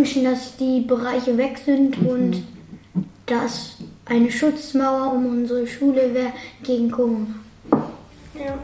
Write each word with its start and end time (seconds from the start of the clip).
wünschen, 0.00 0.24
dass 0.24 0.56
die 0.56 0.80
Bereiche 0.80 1.36
weg 1.36 1.60
sind 1.62 1.98
und 1.98 2.42
dass 3.26 3.76
eine 4.06 4.30
Schutzmauer 4.30 5.12
um 5.12 5.26
unsere 5.26 5.66
Schule 5.66 6.14
wäre 6.14 6.32
gegen 6.62 6.90
Corona. 6.90 7.26
Ja. 8.34 8.58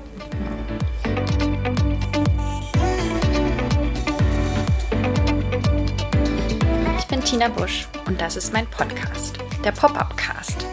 Ich 6.99 7.07
bin 7.07 7.21
Tina 7.23 7.49
Busch 7.49 7.87
und 8.07 8.19
das 8.19 8.37
ist 8.37 8.55
mein 8.55 8.67
Podcast, 8.69 9.37
der 9.63 9.73
Pop-Up 9.73 10.17
Cast. 10.17 10.65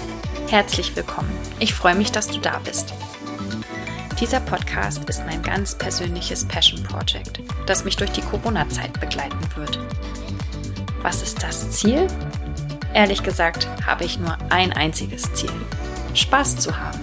Herzlich 0.48 0.96
willkommen. 0.96 1.30
Ich 1.60 1.74
freue 1.74 1.96
mich, 1.96 2.14
dass 2.14 2.28
du 2.28 2.40
da 2.40 2.62
bist. 2.64 2.94
Dieser 4.18 4.40
Podcast 4.40 5.10
ist 5.10 5.26
mein 5.26 5.42
ganz 5.42 5.78
persönliches 5.78 6.48
Passion 6.48 6.82
Project, 6.84 7.42
das 7.66 7.84
mich 7.84 7.98
durch 7.98 8.12
die 8.12 8.22
Corona-Zeit 8.22 8.98
begleiten 9.02 9.40
wird. 9.58 9.78
Was 11.04 11.22
ist 11.22 11.44
das 11.44 11.70
Ziel? 11.70 12.08
Ehrlich 12.94 13.24
gesagt 13.24 13.68
habe 13.86 14.06
ich 14.06 14.20
nur 14.20 14.38
ein 14.50 14.72
einziges 14.72 15.24
Ziel. 15.34 15.52
Spaß 16.14 16.56
zu 16.56 16.80
haben. 16.80 17.00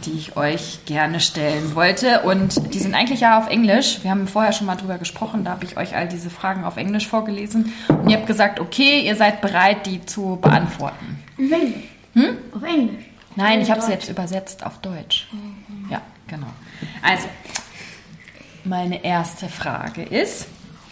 die 0.05 0.13
ich 0.13 0.37
euch 0.37 0.85
gerne 0.87 1.21
stellen 1.21 1.75
wollte. 1.75 2.21
Und 2.23 2.75
die 2.75 2.79
sind 2.79 2.95
eigentlich 2.95 3.21
ja 3.21 3.39
auf 3.39 3.49
Englisch. 3.49 3.99
Wir 4.03 4.11
haben 4.11 4.27
vorher 4.29 4.53
schon 4.53 4.67
mal 4.67 4.77
drüber 4.77 4.99
gesprochen, 4.99 5.45
da 5.45 5.51
habe 5.53 5.65
ich 5.65 5.77
euch 5.77 5.95
all 5.97 6.09
diese 6.09 6.31
Fragen 6.31 6.65
auf 6.65 6.77
Englisch 6.77 7.07
vorgelesen. 7.09 7.73
Und 7.89 8.09
ihr 8.09 8.17
habt 8.19 8.27
gesagt, 8.27 8.61
okay, 8.61 9.01
ihr 9.01 9.17
seid 9.17 9.41
bereit, 9.41 9.87
die 9.87 10.05
zu 10.07 10.39
beantworten. 10.41 11.23
Auf 11.39 11.51
Englisch. 11.53 11.85
Hm? 12.15 12.37
Auf 12.55 12.63
Englisch. 12.63 13.05
Nein, 13.37 13.61
ich 13.61 13.71
habe 13.71 13.83
sie 13.83 13.93
jetzt 13.93 14.09
übersetzt 14.09 14.65
auf 14.65 14.79
Deutsch. 14.79 15.29
Ja, 15.91 16.01
genau. 16.27 16.49
Also, 17.03 17.29
meine 18.65 19.05
erste 19.05 19.49
Frage 19.49 20.03
ist, 20.03 20.47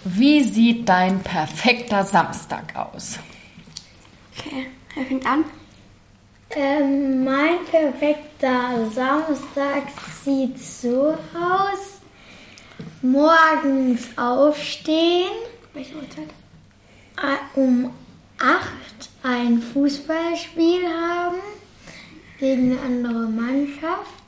wie 0.05 0.43
sieht 0.43 0.89
dein 0.89 1.21
perfekter 1.21 2.05
Samstag 2.05 2.77
aus? 2.77 3.19
Okay, 4.37 4.67
wer 4.95 5.07
fängt 5.07 5.27
an? 5.27 5.45
Ähm, 6.51 7.25
mein 7.25 7.65
perfekter 7.71 8.89
Samstag 8.91 9.85
sieht 10.23 10.59
so 10.63 11.17
aus. 11.35 12.01
Morgens 13.03 14.07
aufstehen, 14.17 15.31
Welche 15.73 15.95
Uhrzeit? 15.97 16.29
äh, 17.17 17.59
um 17.59 17.91
8 18.39 19.11
ein 19.23 19.61
Fußballspiel 19.61 20.85
haben 20.87 21.39
gegen 22.39 22.73
eine 22.73 22.81
andere 22.81 23.29
Mannschaft. 23.29 24.23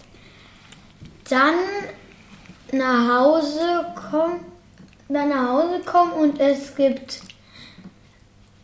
Dann 1.29 1.55
nach 2.73 3.19
Hause 3.19 3.87
kommen, 4.11 4.41
dann 5.09 5.29
nach 5.29 5.49
Hause 5.49 5.81
kommen 5.85 6.13
und 6.13 6.41
es 6.41 6.75
gibt 6.77 7.21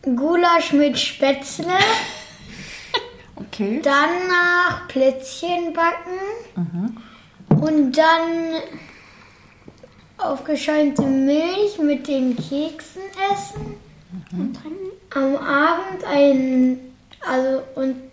Gulasch 0.02 0.72
mit 0.72 0.98
Spätzle. 0.98 1.66
Okay. 3.34 3.80
Danach 3.82 4.88
Plätzchen 4.88 5.74
backen 5.74 6.96
und 7.48 7.92
dann 7.92 8.62
aufgeschäumte 10.16 11.02
Milch 11.02 11.78
mit 11.78 12.08
den 12.08 12.36
Keksen 12.36 13.02
essen. 13.32 13.74
Und 14.32 14.54
trinken? 14.54 14.90
Am 15.14 15.36
Abend 15.36 16.04
ein 16.04 16.78
also 17.26 17.62
und 17.74 18.11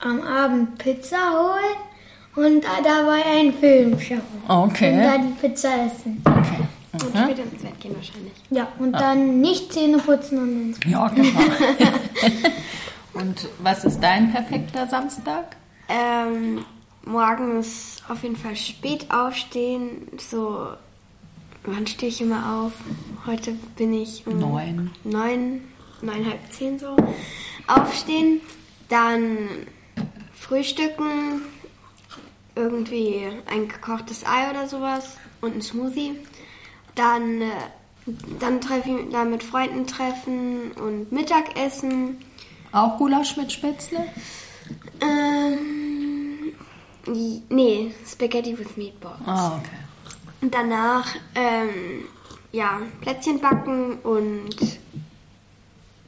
am 0.00 0.20
Abend 0.22 0.78
Pizza 0.78 1.16
holen 1.32 2.46
und 2.46 2.64
dabei 2.84 3.24
einen 3.24 3.52
Film 3.54 3.98
schauen. 4.00 4.20
Und 4.48 4.50
Okay. 4.72 5.02
dann 5.02 5.28
die 5.28 5.32
Pizza 5.48 5.68
essen. 5.86 6.22
okay. 6.24 6.62
Und 6.92 7.02
später 7.16 7.42
ins 7.42 7.62
Bett 7.62 7.80
gehen 7.80 7.94
wahrscheinlich. 7.94 8.32
Ja, 8.50 8.68
und 8.78 8.92
dann 8.92 9.40
nicht 9.40 9.72
Zähne 9.72 9.98
putzen 9.98 10.38
und 10.38 10.62
ins 10.62 10.80
Ja, 10.86 11.08
genau. 11.08 11.40
Und 13.14 13.48
was 13.60 13.84
ist 13.84 14.00
dein 14.00 14.30
perfekter 14.30 14.86
Samstag? 14.86 15.56
Ähm, 15.88 16.64
morgens 17.06 18.02
auf 18.08 18.22
jeden 18.22 18.36
Fall 18.36 18.56
spät 18.56 19.06
aufstehen. 19.10 20.08
So, 20.18 20.68
wann 21.64 21.86
stehe 21.86 22.10
ich 22.12 22.20
immer 22.20 22.60
auf? 22.64 22.72
Heute 23.26 23.52
bin 23.76 23.94
ich 23.94 24.26
um 24.26 24.38
Neun. 24.38 24.90
neun, 25.04 25.62
neun, 26.02 26.26
halb 26.26 26.40
zehn 26.50 26.78
so 26.78 26.94
aufstehen. 27.66 28.40
Dann 28.90 29.48
frühstücken, 30.46 31.42
irgendwie 32.54 33.28
ein 33.46 33.68
gekochtes 33.68 34.24
Ei 34.24 34.50
oder 34.50 34.66
sowas 34.68 35.16
und 35.40 35.56
ein 35.56 35.62
Smoothie. 35.62 36.18
Dann, 36.94 37.42
äh, 37.42 37.50
dann, 38.40 38.60
treffe 38.60 38.90
ich, 38.90 39.12
dann 39.12 39.30
mit 39.30 39.42
Freunden 39.42 39.86
treffen 39.86 40.72
und 40.72 41.12
Mittagessen. 41.12 42.18
Auch 42.72 42.96
Gulasch 42.96 43.36
mit 43.36 43.52
Spätzle? 43.52 44.06
Ähm, 45.00 46.52
nee, 47.48 47.94
Spaghetti 48.06 48.58
with 48.58 48.76
Meatballs. 48.76 49.20
Ah, 49.26 49.56
okay. 49.58 49.76
Und 50.40 50.54
danach, 50.54 51.14
ähm, 51.34 52.04
ja, 52.52 52.80
Plätzchen 53.00 53.40
backen 53.40 53.98
und 53.98 54.78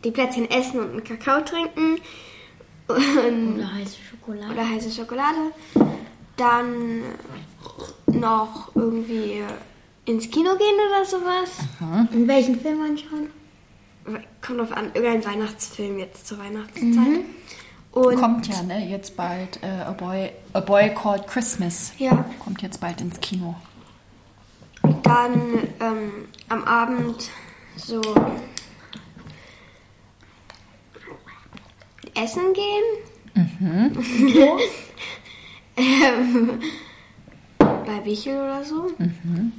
die 0.05 0.11
Plätzchen 0.11 0.51
essen 0.51 0.81
und 0.81 0.91
einen 0.91 1.05
Kakao 1.05 1.41
trinken. 1.43 2.01
Und, 2.89 3.57
oder 3.57 3.75
heiße 3.75 3.97
Schokolade. 3.97 4.18
Oder 4.29 4.69
heiße 4.69 4.91
Schokolade. 4.91 5.53
Dann 6.37 7.03
noch 8.07 8.75
irgendwie 8.75 9.43
ins 10.05 10.31
Kino 10.31 10.51
gehen 10.57 10.77
oder 10.89 11.05
sowas. 11.05 11.51
Und 12.13 12.29
welchen 12.29 12.61
Film 12.61 12.81
anschauen? 12.83 13.31
Kommt 14.41 14.61
drauf 14.61 14.73
an, 14.73 14.91
irgendein 14.95 15.25
Weihnachtsfilm 15.25 15.99
jetzt 15.99 16.27
zur 16.27 16.39
Weihnachtszeit. 16.39 17.25
Und 17.93 18.17
Kommt 18.17 18.47
ja, 18.47 18.63
ne? 18.63 18.87
Jetzt 18.87 19.17
bald 19.17 19.63
äh, 19.63 19.83
A, 19.83 19.93
Boy, 19.93 20.31
A 20.53 20.61
Boy 20.61 20.95
Called 20.95 21.27
Christmas. 21.27 21.93
Ja. 21.99 22.25
Kommt 22.39 22.63
jetzt 22.63 22.81
bald 22.81 23.01
ins 23.01 23.19
Kino. 23.21 23.55
dann 25.03 25.69
ähm, 25.81 26.29
am 26.49 26.65
Abend 26.65 27.31
so 27.77 28.01
essen 32.15 32.53
gehen. 32.53 32.85
ähm, 35.77 36.51
bei 37.59 38.01
Bichel 38.05 38.37
oder 38.37 38.65
so. 38.65 38.91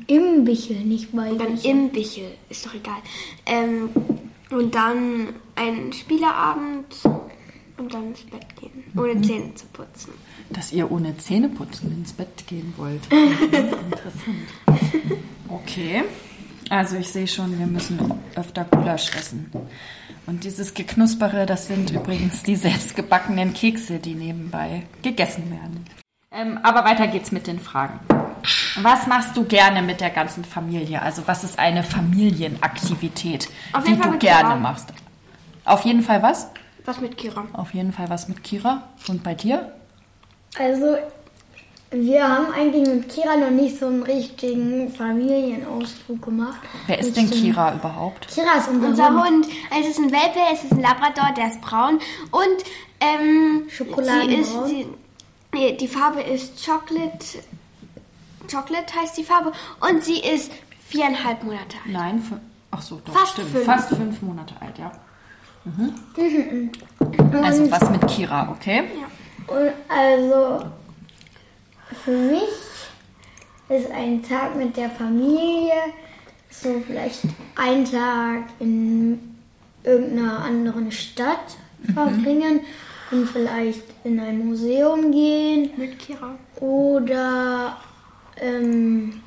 Im 0.08 0.44
Bichel, 0.44 0.78
nicht 0.82 1.12
bei 1.12 1.32
Und 1.32 1.40
dann 1.40 1.56
Bichel. 1.56 1.72
im 1.72 1.90
Bichel, 1.90 2.32
ist 2.50 2.66
doch 2.66 2.74
egal. 2.74 2.98
Ähm, 3.46 3.90
und 4.52 4.74
dann 4.76 5.30
ein 5.56 5.94
Spieleabend 5.94 6.96
und 7.78 7.94
dann 7.94 8.08
ins 8.10 8.22
Bett 8.22 8.46
gehen, 8.60 8.84
ohne 8.98 9.22
Zähne 9.22 9.54
zu 9.56 9.66
putzen. 9.68 10.12
Dass 10.50 10.74
ihr 10.74 10.92
ohne 10.92 11.16
Zähneputzen 11.18 11.92
ins 11.92 12.14
Bett 12.14 12.46
gehen 12.48 12.74
wollt. 12.78 13.02
Interessant. 13.12 14.50
Okay. 15.48 16.04
Also 16.69 16.98
ich 16.98 17.10
sehe 17.10 17.27
schon, 17.27 17.57
wir 17.57 17.66
müssen 17.66 18.00
öfter 18.36 18.63
Gulasch 18.66 19.16
essen. 19.16 19.51
Und 20.27 20.44
dieses 20.44 20.74
Geknuspere, 20.75 21.45
das 21.45 21.68
sind 21.68 21.89
übrigens 21.92 22.44
die 22.44 22.56
selbstgebackenen 22.56 23.54
Kekse, 23.54 23.98
die 24.00 24.13
nebenbei 24.13 24.83
gegessen 25.01 25.50
werden. 25.50 25.86
Ähm, 26.31 26.60
aber 26.62 26.86
weiter 26.86 27.07
geht's 27.07 27.31
mit 27.31 27.48
den 27.48 27.60
Fragen. 27.60 28.00
Was 28.83 29.07
machst 29.07 29.36
du 29.36 29.44
gerne 29.45 29.81
mit 29.81 30.00
der 30.00 30.12
ganzen 30.12 30.45
Familie? 30.45 31.01
Also 31.01 31.24
was 31.25 31.44
ist 31.44 31.57
eine 31.57 31.83
Familienaktivität, 31.83 33.50
Auf 33.74 33.83
die 33.83 33.92
jeden 33.92 34.01
Fall 34.04 34.12
du 34.13 34.18
gerne 34.19 34.50
Kira. 34.50 34.56
machst? 34.56 34.94
Auf 35.65 35.83
jeden 35.86 36.01
Fall 36.04 36.22
was? 36.22 36.50
Was 36.86 37.01
mit 37.01 37.18
Kira? 37.18 37.48
Auf 37.54 37.74
jeden 37.74 37.92
Fall 37.92 38.10
was 38.10 38.27
mit 38.27 38.44
Kira. 38.44 38.83
Und 39.07 39.24
bei 39.24 39.33
dir? 39.36 39.74
Also, 40.57 40.98
wir 41.91 42.27
haben 42.27 42.51
eigentlich 42.53 42.88
mit 42.88 43.09
Kira 43.09 43.36
noch 43.36 43.50
nicht 43.50 43.80
so 43.80 43.88
einen 43.88 44.03
richtigen 44.03 44.89
Familienausflug 44.91 46.21
gemacht. 46.21 46.59
Wer 46.88 47.00
ist 47.00 47.15
denn 47.18 47.30
Kira 47.30 47.74
überhaupt? 47.74 48.27
Kira 48.27 48.57
ist 48.57 48.68
unser, 48.69 48.88
Unser 48.89 49.09
Hund. 49.09 49.45
Hund, 49.45 49.47
es 49.80 49.88
ist 49.89 49.97
ein 50.00 50.12
Welpe, 50.12 50.39
es 50.53 50.63
ist 50.63 50.71
ein 50.74 50.81
Labrador, 50.81 51.33
der 51.36 51.47
ist 51.47 51.62
braun 51.62 52.00
und 52.31 52.63
Ähm, 53.01 53.63
Schokoladenbraun? 53.69 54.27
Sie 54.27 54.36
ist, 54.41 54.68
sie, 54.68 54.88
nee, 55.53 55.71
die 55.77 55.88
Farbe 55.88 56.21
ist 56.21 56.63
Chocolate. 56.65 57.39
Chocolate 58.51 58.94
heißt 59.01 59.18
die 59.18 59.24
Farbe. 59.24 59.51
Und 59.80 60.03
sie 60.03 60.19
ist 60.19 60.51
viereinhalb 60.88 61.44
Monate 61.44 61.77
alt. 61.86 61.94
Nein, 61.94 62.41
ach 62.71 62.81
so, 62.81 63.00
doch, 63.06 63.13
Fast 63.13 63.33
stimmt. 63.33 63.51
fünf. 63.51 63.65
Fast 63.65 63.89
fünf 63.89 64.21
Monate 64.21 64.53
alt, 64.59 64.77
ja. 64.77 64.91
Mhm. 65.65 65.94
Also 67.41 67.69
was 67.71 67.89
mit 67.89 68.06
Kira, 68.07 68.50
okay? 68.51 68.83
Und 69.47 69.71
also 69.88 70.65
für 72.03 72.12
mich 72.12 72.44
ist 73.69 73.91
ein 73.91 74.24
Tag 74.24 74.56
mit 74.56 74.75
der 74.77 74.89
Familie 74.89 75.74
so 76.50 76.81
vielleicht 76.86 77.21
ein 77.56 77.86
Tag 77.86 78.45
in 78.59 79.36
irgendeiner 79.83 80.39
anderen 80.39 80.91
Stadt 80.91 81.57
verbringen 81.94 82.62
und 83.12 83.27
vielleicht 83.27 83.83
in 84.03 84.19
ein 84.19 84.45
Museum 84.45 85.12
gehen 85.12 85.71
Mit 85.77 85.97
Kira. 86.00 86.36
oder 86.59 87.77
ähm, 88.38 89.21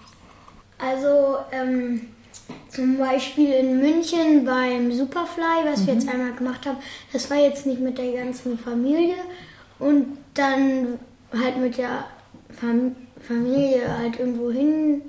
also 0.79 1.39
ähm, 1.53 2.09
zum 2.69 2.99
Beispiel 2.99 3.53
in 3.53 3.81
München 3.81 4.45
beim 4.45 4.93
Superfly, 4.93 5.65
was 5.65 5.87
wir 5.87 5.95
jetzt 5.95 6.09
einmal 6.09 6.33
gemacht 6.33 6.67
haben, 6.67 6.79
das 7.13 7.31
war 7.31 7.39
jetzt 7.39 7.67
nicht 7.67 7.81
mit 7.81 7.99
der 7.99 8.13
ganzen 8.13 8.59
Familie. 8.59 9.17
Und 9.79 10.19
dann 10.35 10.99
halt 11.33 11.59
mit 11.59 11.77
der 11.77 12.05
Fam 12.53 12.97
Familie 13.21 13.97
halt 13.99 14.19
irgendwo 14.19 14.51
hin, 14.51 15.03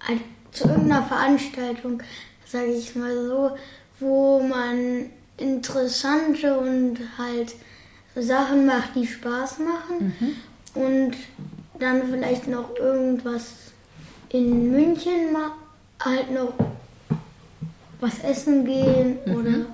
halt 0.00 0.20
zu 0.52 0.68
irgendeiner 0.68 1.02
Veranstaltung, 1.02 2.02
sage 2.46 2.72
ich 2.72 2.94
mal 2.94 3.14
so, 3.26 3.50
wo 3.98 4.40
man 4.40 5.06
interessante 5.36 6.58
und 6.58 6.98
halt 7.18 7.54
Sachen 8.14 8.66
macht, 8.66 8.94
die 8.94 9.06
Spaß 9.06 9.58
machen 9.60 10.14
und 10.74 11.12
dann 11.78 12.02
vielleicht 12.10 12.46
noch 12.46 12.76
irgendwas 12.76 13.72
in 14.28 14.70
München 14.70 15.36
halt 16.00 16.30
noch 16.30 16.52
was 18.00 18.18
essen 18.20 18.64
gehen 18.64 19.18
oder 19.26 19.66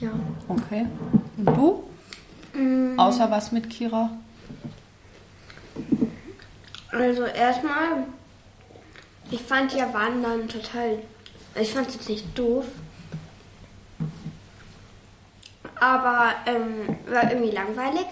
ja. 0.00 0.10
Okay. 0.48 0.86
Und 1.36 1.46
du? 1.46 1.82
Außer 2.96 3.30
was 3.30 3.52
mit 3.52 3.68
Kira? 3.70 4.10
Also 6.96 7.24
erstmal, 7.24 8.06
ich 9.30 9.42
fand 9.42 9.74
ja 9.74 9.92
Wandern 9.92 10.48
total, 10.48 10.98
ich 11.54 11.70
fand 11.70 11.88
es 11.88 11.94
jetzt 11.96 12.08
nicht 12.08 12.38
doof, 12.38 12.64
aber 15.78 16.32
ähm, 16.46 16.96
war 17.06 17.30
irgendwie 17.30 17.50
langweilig. 17.50 18.06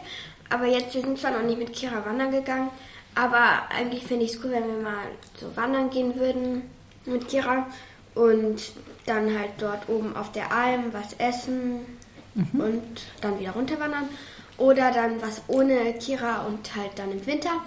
Aber 0.51 0.67
jetzt, 0.67 0.95
wir 0.95 1.01
sind 1.01 1.19
zwar 1.19 1.31
noch 1.31 1.43
nicht 1.43 1.59
mit 1.59 1.73
Kira 1.73 2.05
wandern 2.05 2.31
gegangen, 2.31 2.69
aber 3.15 3.63
eigentlich 3.75 4.05
finde 4.05 4.27
ich 4.27 4.35
es 4.35 4.45
cool, 4.45 4.53
wenn 4.53 4.67
wir 4.67 4.83
mal 4.83 5.07
so 5.41 5.57
wandern 5.57 5.89
gehen 5.89 6.17
würden 6.17 6.71
mit 7.07 7.27
Kira 7.27 7.67
und 8.15 8.61
dann 9.07 9.39
halt 9.39 9.53
dort 9.57 9.89
oben 9.89 10.15
auf 10.15 10.31
der 10.33 10.53
Alm 10.53 10.93
was 10.93 11.15
essen 11.15 11.87
und 12.35 13.07
dann 13.23 13.41
wieder 13.41 13.53
runterwandern. 13.53 14.11
Oder 14.59 14.93
dann 14.93 15.23
was 15.23 15.41
ohne 15.49 15.95
Kira 15.95 16.43
und 16.43 16.77
halt 16.77 16.91
dann 16.97 17.13
im 17.13 17.27
Winter 17.27 17.63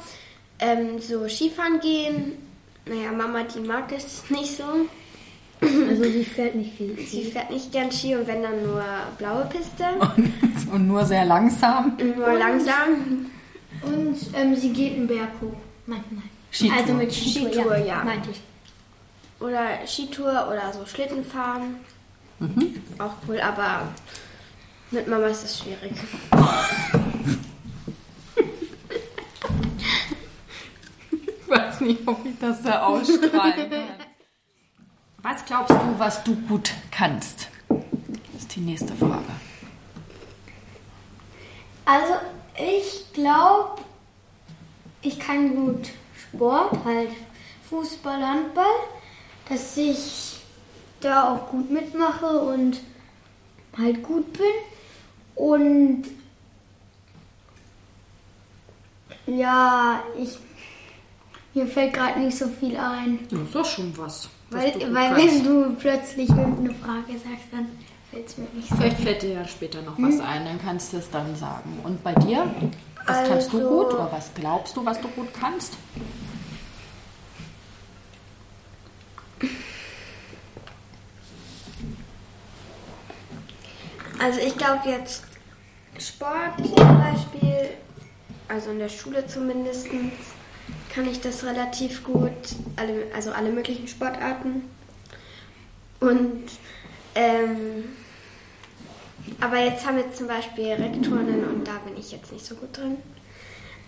ähm, 0.59 1.00
so 1.00 1.27
Skifahren 1.27 1.80
gehen. 1.80 2.33
Naja, 2.86 3.12
Mama, 3.12 3.44
die 3.44 3.59
mag 3.59 3.92
es 3.92 4.24
nicht 4.30 4.57
so. 4.57 4.63
Also 5.59 6.04
sie 6.04 6.24
fährt 6.24 6.56
nicht 6.56 6.77
viel. 6.77 6.95
Sie 7.00 7.24
fährt 7.24 7.50
nicht 7.50 7.71
gern 7.71 7.92
Ski 7.92 8.15
und 8.15 8.27
wenn 8.27 8.44
dann 8.44 8.63
nur 8.63 8.83
blaue 9.18 9.45
Piste. 9.45 9.86
Und 10.71 10.86
nur 10.86 11.06
sehr 11.06 11.24
langsam. 11.24 11.98
Nur 11.98 12.33
langsam. 12.33 13.27
Und 13.81 14.18
ähm, 14.33 14.54
sie 14.54 14.74
geht 14.74 14.98
einen 14.98 15.07
Berg 15.07 15.30
hoch, 15.42 15.56
manchmal. 15.86 16.24
Skitour. 16.51 16.77
Also 16.77 16.94
mit 16.94 17.13
Skitour, 17.13 17.51
Skitour, 17.51 17.77
ja, 17.77 17.86
ja. 17.86 18.04
meinte 18.04 18.31
ich. 18.31 18.42
Oder 19.39 19.86
Skitour 19.88 20.50
oder 20.51 20.74
so 20.74 20.86
Schlittenfahren. 20.86 21.77
Auch 23.00 23.13
cool, 23.27 23.39
aber 23.39 23.88
mit 24.92 25.07
Mama 25.07 25.27
ist 25.27 25.44
das 25.44 25.59
schwierig. 25.59 25.94
weiß 31.77 31.88
nicht, 31.88 32.07
ob 32.07 32.25
ich 32.25 32.38
das 32.39 32.63
so 32.63 32.69
ausstrahlen. 32.69 33.71
Was 35.21 35.45
glaubst 35.45 35.71
du, 35.71 36.00
was 36.00 36.24
du 36.24 36.35
gut 36.47 36.71
kannst? 36.91 37.50
Das 37.69 38.41
ist 38.41 38.56
die 38.56 38.62
nächste 38.62 38.94
Frage. 38.95 39.25
Also 41.85 42.13
ich 42.56 43.13
glaube, 43.13 43.81
ich 45.01 45.19
kann 45.19 45.56
gut 45.56 45.89
Sport, 46.15 46.83
halt 46.83 47.12
Fußball, 47.69 48.25
Handball, 48.25 48.65
dass 49.50 49.75
ich 49.77 50.38
da 51.00 51.33
auch 51.33 51.50
gut 51.50 51.69
mitmache 51.71 52.39
und 52.39 52.81
halt 53.77 54.03
gut 54.03 54.33
bin. 54.33 54.45
Und 55.35 56.06
ja, 59.27 60.03
ich 60.18 60.38
mir 61.57 61.68
fällt 61.68 61.94
gerade 61.94 62.19
nicht 62.19 62.38
so 62.38 62.48
viel 62.48 62.77
ein. 62.77 63.19
Das 63.30 63.39
ist 63.39 63.56
doch 63.56 63.65
schon 63.65 63.98
was. 63.98 64.30
Weil, 64.51 64.74
weil 64.94 65.15
wenn 65.18 65.44
du 65.44 65.75
plötzlich 65.75 66.30
irgendeine 66.30 66.74
Frage 66.75 67.12
sagst, 67.13 67.48
dann 67.51 67.68
fällt 68.12 68.27
es 68.27 68.38
mir 68.38 68.48
nicht 68.54 68.69
so. 68.69 68.75
Vielleicht 68.75 69.00
fällt 69.00 69.21
dir 69.24 69.33
ja 69.33 69.48
später 69.48 69.81
noch 69.81 69.98
was 69.98 70.19
ein, 70.19 70.45
dann 70.45 70.59
kannst 70.63 70.94
du 70.94 70.98
es 70.98 71.09
dann 71.09 71.36
sagen. 71.36 71.80
Und 71.83 72.01
bei 72.04 72.13
dir? 72.15 72.50
Was 73.06 73.27
kannst 73.27 73.51
du 73.51 73.57
Also- 73.57 73.69
gut 73.69 73.94
oder 73.94 74.09
was 74.12 74.31
glaubst 74.36 74.77
du, 74.77 74.86
was 74.86 75.01
du 75.01 75.07
gut 75.09 75.27
kannst? 75.33 75.74
Also 84.19 84.39
ich 84.39 84.57
glaube 84.57 84.89
jetzt 84.89 85.24
Sport 86.00 86.57
zum 86.57 86.75
Beispiel, 87.00 87.69
also 88.48 88.71
in 88.71 88.80
der 88.80 88.89
Schule 88.89 89.25
zumindest, 89.27 89.88
kann 90.97 91.07
ich 91.07 91.21
das 91.21 91.44
relativ 91.44 92.03
gut, 92.03 92.31
alle, 92.75 93.05
also 93.13 93.31
alle 93.31 93.51
möglichen 93.51 93.88
Sportarten. 93.88 94.63
Und 95.99 96.45
ähm, 97.13 97.83
aber 99.39 99.59
jetzt 99.59 99.85
haben 99.85 99.97
wir 99.97 100.11
zum 100.11 100.25
Beispiel 100.25 100.73
Rektoren 100.73 101.44
und 101.44 101.67
da 101.67 101.77
bin 101.85 101.95
ich 101.97 102.11
jetzt 102.11 102.31
nicht 102.31 102.44
so 102.44 102.55
gut 102.55 102.75
drin. 102.75 102.97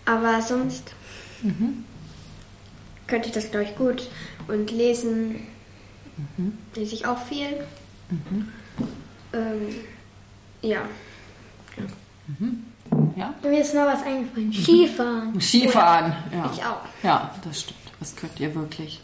Aber 0.04 0.40
sonst 0.40 0.92
könnte 3.08 3.26
ich 3.26 3.34
das 3.34 3.50
glaube 3.50 3.64
ich 3.64 3.74
gut. 3.74 4.08
Und 4.46 4.70
lesen 4.70 5.48
lese 6.76 6.94
ich 6.94 7.06
auch 7.06 7.20
viel. 7.20 7.64
Ähm, 9.32 9.74
ja. 10.62 10.82
Ja? 11.76 11.84
Mir 13.16 13.60
ist 13.60 13.74
noch 13.74 13.86
was 13.86 14.02
eingefallen. 14.02 14.52
Skifahren. 14.52 15.40
Skifahren. 15.40 16.12
Ja. 16.32 16.50
Ich 16.52 16.64
auch. 16.64 16.80
Ja, 17.02 17.34
das 17.44 17.60
stimmt. 17.60 17.78
Das 17.98 18.16
könnt 18.16 18.40
ihr 18.40 18.54
wirklich 18.54 19.00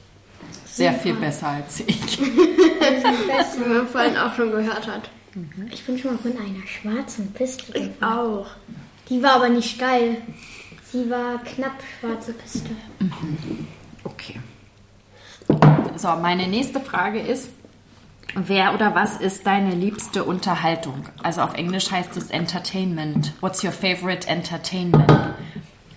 sehr 0.64 0.92
viel 0.92 1.14
besser 1.14 1.48
als 1.48 1.80
ich. 1.80 2.20
Wie 2.20 3.68
man 3.68 3.86
vorhin 3.88 4.16
auch 4.16 4.34
schon 4.34 4.50
gehört 4.50 4.86
hat. 4.86 5.10
Ich 5.70 5.84
bin 5.84 5.98
schon 5.98 6.12
mal 6.12 6.18
von 6.18 6.32
einer 6.32 6.66
schwarzen 6.66 7.32
Piste 7.32 7.76
Ich 7.76 8.02
auch. 8.02 8.46
Die 9.08 9.22
war 9.22 9.34
aber 9.34 9.48
nicht 9.48 9.70
steil. 9.76 10.18
Sie 10.90 11.10
war 11.10 11.42
knapp 11.44 11.76
schwarze 12.00 12.32
Piste. 12.32 12.70
Okay. 14.04 14.40
So, 15.96 16.08
meine 16.16 16.46
nächste 16.46 16.80
Frage 16.80 17.20
ist, 17.20 17.50
wer 18.34 18.74
oder 18.74 18.94
was 18.94 19.16
ist 19.16 19.46
deine 19.46 19.70
liebste 19.74 20.24
Unterhaltung? 20.24 21.04
Also 21.22 21.42
auf 21.42 21.54
Englisch 21.54 21.90
heißt 21.90 22.16
es 22.16 22.30
Entertainment. 22.30 23.32
What's 23.40 23.62
your 23.64 23.72
favorite 23.72 24.26
entertainment? 24.28 25.10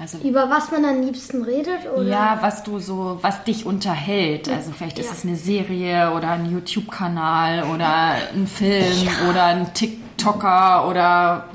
Also 0.02 0.18
Über 0.20 0.50
was 0.50 0.72
man 0.72 0.86
am 0.86 1.02
liebsten 1.02 1.44
redet? 1.44 1.86
Oder? 1.94 2.04
ja, 2.08 2.38
was 2.40 2.64
du 2.64 2.80
so, 2.80 3.20
was 3.22 3.44
dich 3.44 3.66
unterhält. 3.66 4.48
Also 4.48 4.72
vielleicht 4.72 4.98
ist 4.98 5.08
Ja. 5.08 5.12
es 5.12 5.26
eine 5.26 5.36
Serie 5.36 6.12
oder 6.14 6.30
ein 6.32 6.50
YouTube-Kanal 6.50 7.64
oder 7.66 8.12
ein 8.34 8.48
Film 8.48 9.10
oder 9.30 9.44
ein 9.46 9.74
TikToker 9.74 10.88
oder 10.88 11.46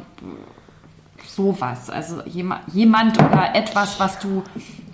sowas. 1.26 1.88
Also 1.88 2.20
jema, 2.26 2.60
jemand 2.72 3.18
oder 3.18 3.54
etwas, 3.54 3.98
was 3.98 4.18
du, 4.18 4.42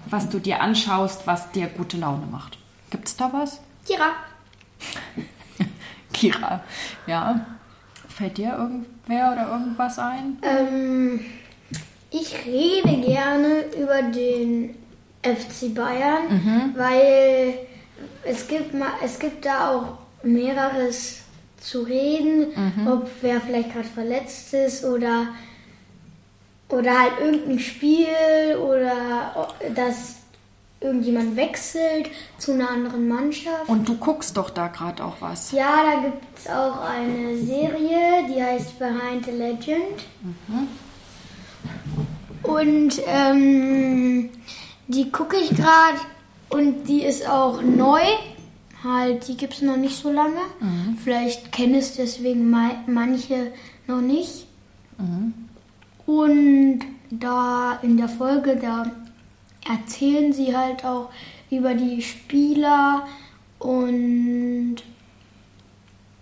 was 0.07 0.29
du 0.29 0.39
dir 0.39 0.61
anschaust, 0.61 1.27
was 1.27 1.51
dir 1.51 1.67
gute 1.67 1.97
Laune 1.97 2.27
macht. 2.31 2.57
Gibt's 2.91 3.17
da 3.17 3.31
was? 3.33 3.61
Kira. 3.85 4.13
Kira, 6.21 6.61
ja. 7.07 7.47
Fällt 8.09 8.37
dir 8.37 8.53
irgendwer 8.59 9.33
oder 9.33 9.53
irgendwas 9.53 9.99
ein? 9.99 10.39
Ähm, 10.43 11.21
ich 12.11 12.45
rede 12.45 13.00
gerne 13.00 13.65
über 13.81 14.03
den 14.03 14.75
FC 15.23 15.75
Bayern, 15.75 16.75
weil 16.77 17.55
es 18.25 18.47
gibt, 18.49 18.75
mal, 18.75 18.91
es 19.03 19.19
gibt 19.19 19.47
da 19.47 19.71
auch 19.71 19.99
mehreres 20.23 21.21
zu 21.61 21.83
reden, 21.83 22.49
ob 22.87 23.09
wer 23.23 23.41
vielleicht 23.41 23.73
gerade 23.73 23.89
verletzt 23.89 24.53
ist 24.53 24.85
oder 24.85 25.29
oder 26.69 26.99
halt 26.99 27.12
irgendein 27.21 27.59
Spiel 27.59 28.57
oder 28.62 29.49
dass 29.75 30.20
irgendjemand 30.81 31.37
wechselt 31.37 32.09
zu 32.39 32.53
einer 32.53 32.71
anderen 32.71 33.07
Mannschaft. 33.07 33.69
Und 33.69 33.89
du 33.89 33.97
guckst 33.97 34.37
doch 34.37 34.51
da 34.51 34.69
gerade 34.69 35.05
auch 35.05 35.21
was. 35.21 35.53
Ja, 35.53 35.83
da 35.85 36.01
gibt 36.03 36.39
es 36.39 36.47
auch 36.47 36.81
eine 36.81 37.37
Serie, 37.37 38.27
die 38.29 38.43
heißt 38.43 38.79
Behind 38.79 39.25
the 39.27 39.33
Legend. 39.33 40.05
Mhm. 40.23 40.69
Und 42.43 43.03
ähm, 43.07 44.31
die 44.89 45.11
gucke 45.13 45.37
ich 45.37 45.51
gerade 45.51 45.99
und 46.49 46.85
die 46.85 47.03
ist 47.03 47.29
auch 47.29 47.61
neu. 47.63 48.01
Halt, 48.83 49.29
die 49.29 49.37
gibt 49.37 49.53
es 49.53 49.63
noch 49.63 49.77
nicht 49.77 49.97
so 49.97 50.11
lange. 50.11 50.41
Mhm. 50.61 50.97
Vielleicht 51.05 51.53
kennen 51.53 51.75
es 51.75 51.97
deswegen 51.97 52.49
manche 52.49 53.53
noch 53.87 54.01
nicht. 54.01 54.47
Mhm. 54.97 55.35
Und 56.07 56.81
da 57.11 57.79
in 57.83 57.99
der 57.99 58.09
Folge, 58.09 58.57
da 58.57 58.91
erzählen 59.69 60.33
sie 60.33 60.57
halt 60.57 60.85
auch 60.85 61.11
über 61.50 61.75
die 61.75 62.02
Spieler 62.02 63.07
und 63.59 64.76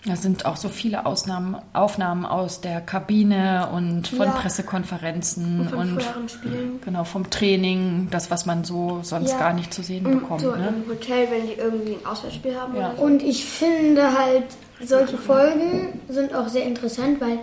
da 0.07 0.17
sind 0.17 0.47
auch 0.47 0.57
so 0.57 0.69
viele 0.69 1.07
Ausnahmen, 1.07 1.57
Aufnahmen 1.73 2.25
aus 2.25 2.61
der 2.61 2.81
Kabine 2.81 3.69
und 3.73 4.09
von 4.09 4.27
ja. 4.27 4.33
Pressekonferenzen 4.33 5.61
und, 5.61 5.71
von 5.71 6.23
und 6.23 6.31
Spielen. 6.31 6.81
genau 6.85 7.05
vom 7.05 7.29
Training, 7.29 8.09
das 8.11 8.31
was 8.31 8.47
man 8.47 8.65
so 8.65 9.01
sonst 9.03 9.33
ja. 9.33 9.39
gar 9.39 9.53
nicht 9.53 9.75
zu 9.75 9.83
sehen 9.83 10.07
und 10.07 10.21
bekommt. 10.21 10.41
So 10.41 10.55
ne? 10.55 10.69
im 10.69 10.91
Hotel, 10.91 11.29
wenn 11.31 11.47
die 11.47 11.55
irgendwie 11.55 11.95
ein 11.95 12.07
Auswärtsspiel 12.07 12.59
haben. 12.59 12.77
Ja. 12.77 12.95
So. 12.97 13.03
Und 13.03 13.23
ich 13.23 13.45
finde 13.45 14.17
halt 14.17 14.45
solche 14.83 15.19
Folgen 15.19 16.01
sind 16.09 16.35
auch 16.35 16.49
sehr 16.49 16.65
interessant, 16.65 17.21
weil 17.21 17.41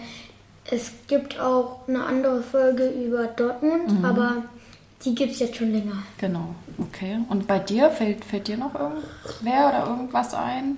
es 0.71 0.91
gibt 1.07 1.39
auch 1.39 1.87
eine 1.87 2.05
andere 2.05 2.41
Folge 2.41 2.87
über 2.87 3.25
Dortmund, 3.25 3.99
mhm. 3.99 4.05
aber 4.05 4.43
die 5.03 5.13
gibt 5.13 5.33
es 5.33 5.39
jetzt 5.39 5.57
schon 5.57 5.71
länger. 5.71 6.03
Genau, 6.17 6.55
okay. 6.77 7.19
Und 7.29 7.47
bei 7.47 7.59
dir 7.59 7.89
fällt, 7.89 8.23
fällt 8.25 8.47
dir 8.47 8.57
noch 8.57 8.73
irgendwer 8.75 9.69
oder 9.69 9.87
irgendwas 9.87 10.33
ein, 10.33 10.77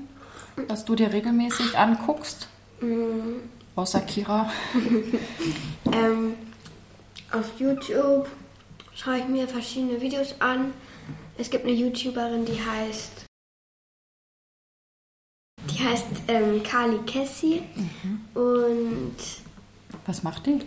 was 0.68 0.86
du 0.86 0.96
dir 0.96 1.14
regelmäßig 1.14 1.78
anguckst? 1.78 2.48
Mhm. 2.82 3.42
Außer 3.76 4.02
Kira. 4.02 4.52
ähm, 5.94 6.34
auf 7.32 7.60
YouTube 7.60 8.28
schaue 8.96 9.20
ich 9.20 9.28
mir 9.28 9.48
verschiedene 9.48 10.02
Videos 10.02 10.36
an. 10.40 10.74
Es 11.38 11.50
gibt 11.50 11.66
eine 11.66 11.74
YouTuberin, 11.74 12.46
die 12.46 12.60
heißt 12.60 13.28
die 15.70 15.84
heißt 15.84 16.06
ähm, 16.28 16.64
Kali 16.64 17.00
Cassie 17.06 17.62
mhm. 17.76 18.42
und 18.42 19.16
was 20.06 20.24
macht 20.24 20.46
die? 20.46 20.62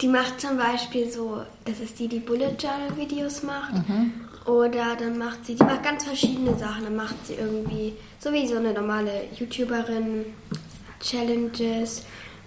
Die 0.00 0.08
macht 0.08 0.40
zum 0.40 0.56
Beispiel 0.56 1.10
so, 1.10 1.42
das 1.64 1.80
ist 1.80 1.98
die, 1.98 2.08
die 2.08 2.20
Bullet 2.20 2.54
Journal 2.58 2.96
Videos 2.96 3.42
macht. 3.42 3.74
Mhm. 3.88 4.12
Oder 4.46 4.96
dann 4.96 5.18
macht 5.18 5.44
sie, 5.44 5.56
die 5.56 5.64
macht 5.64 5.82
ganz 5.82 6.04
verschiedene 6.04 6.56
Sachen. 6.56 6.84
Dann 6.84 6.96
macht 6.96 7.26
sie 7.26 7.34
irgendwie, 7.34 7.94
so 8.18 8.32
wie 8.32 8.46
so 8.46 8.56
eine 8.56 8.72
normale 8.72 9.24
YouTuberin, 9.34 10.24
Challenges 11.00 12.04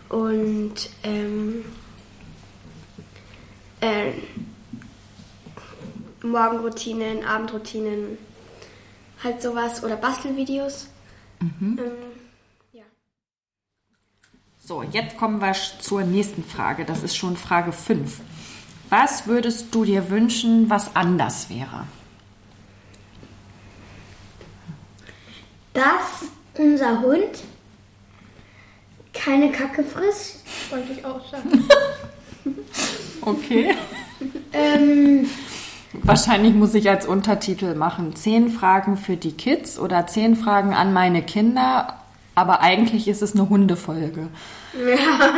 und 0.09 0.73
ähm, 1.03 1.63
äh, 3.81 4.11
Morgenroutinen, 6.23 7.25
Abendroutinen, 7.25 8.17
halt 9.23 9.41
sowas 9.41 9.83
oder 9.83 9.95
Bastelvideos. 9.95 10.87
Mhm. 11.39 11.79
Ähm, 11.79 12.10
so, 14.63 14.83
jetzt 14.83 15.17
kommen 15.17 15.41
wir 15.41 15.53
zur 15.79 16.03
nächsten 16.03 16.43
Frage. 16.43 16.85
Das 16.85 17.03
ist 17.03 17.15
schon 17.15 17.35
Frage 17.35 17.71
5. 17.71 18.19
Was 18.89 19.25
würdest 19.25 19.73
du 19.73 19.85
dir 19.85 20.09
wünschen, 20.09 20.69
was 20.69 20.95
anders 20.95 21.49
wäre? 21.49 21.85
Dass 25.73 26.29
unser 26.57 27.01
Hund 27.01 27.43
keine 29.13 29.51
Kacke 29.51 29.83
frisst, 29.83 30.43
wollte 30.69 30.93
ich 30.93 31.05
auch 31.05 31.21
sagen. 31.31 31.67
okay. 33.21 33.75
ähm, 34.53 35.29
Wahrscheinlich 35.93 36.53
muss 36.53 36.73
ich 36.73 36.89
als 36.89 37.05
Untertitel 37.05 37.75
machen: 37.75 38.15
Zehn 38.15 38.49
Fragen 38.49 38.97
für 38.97 39.17
die 39.17 39.33
Kids 39.33 39.79
oder 39.79 40.07
zehn 40.07 40.35
Fragen 40.35 40.73
an 40.73 40.93
meine 40.93 41.21
Kinder. 41.23 42.00
Aber 42.41 42.61
eigentlich 42.61 43.07
ist 43.07 43.21
es 43.21 43.35
eine 43.35 43.47
Hundefolge. 43.47 44.29
Ja. 44.73 45.31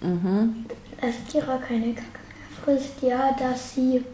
Mhm. 0.00 0.66
Dass 1.00 1.14
Kira 1.30 1.56
keine 1.58 1.94
Kacke 1.94 2.18
mehr 2.28 2.64
frisst, 2.64 2.94
ja, 3.00 3.30
dass 3.38 3.76
sie 3.76 4.04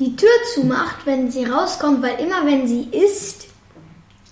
die 0.00 0.16
Tür 0.16 0.28
zumacht, 0.52 1.06
wenn 1.06 1.30
sie 1.30 1.44
rauskommt, 1.44 2.02
weil 2.02 2.18
immer 2.18 2.44
wenn 2.44 2.66
sie 2.66 2.88
isst, 2.90 3.46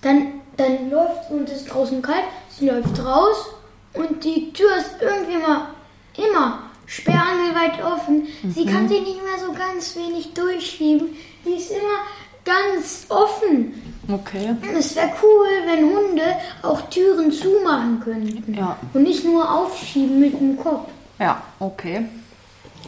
dann, 0.03 0.41
dann 0.57 0.91
läuft 0.91 1.31
und 1.31 1.49
es 1.49 1.63
ist 1.63 1.73
draußen 1.73 2.03
kalt, 2.03 2.25
sie 2.59 2.69
läuft 2.69 2.99
raus 3.05 3.51
und 3.95 4.25
die 4.25 4.53
Tür 4.53 4.77
ist 4.77 4.97
irgendwie 5.01 5.35
immer, 5.35 5.71
immer 6.17 6.59
sperrangelweit 6.87 7.85
offen. 7.85 8.27
Mhm. 8.43 8.51
Sie 8.53 8.67
kann 8.67 8.89
sie 8.89 8.99
nicht 8.99 9.23
mehr 9.23 9.47
so 9.47 9.53
ganz 9.53 9.95
wenig 9.95 10.35
durchschieben. 10.35 11.11
Die 11.47 11.55
ist 11.55 11.71
immer 11.71 12.01
ganz 12.45 13.07
offen. 13.09 13.75
Okay. 14.13 14.57
Es 14.77 14.97
wäre 14.97 15.11
cool, 15.23 15.49
wenn 15.67 15.85
Hunde 15.85 16.23
auch 16.63 16.81
Türen 16.91 17.31
zumachen 17.31 18.01
könnten. 18.01 18.55
Ja. 18.55 18.77
Und 18.93 19.03
nicht 19.03 19.25
nur 19.25 19.51
aufschieben 19.51 20.19
mit 20.19 20.33
dem 20.33 20.57
Kopf. 20.57 20.89
Ja, 21.19 21.43
okay. 21.59 22.07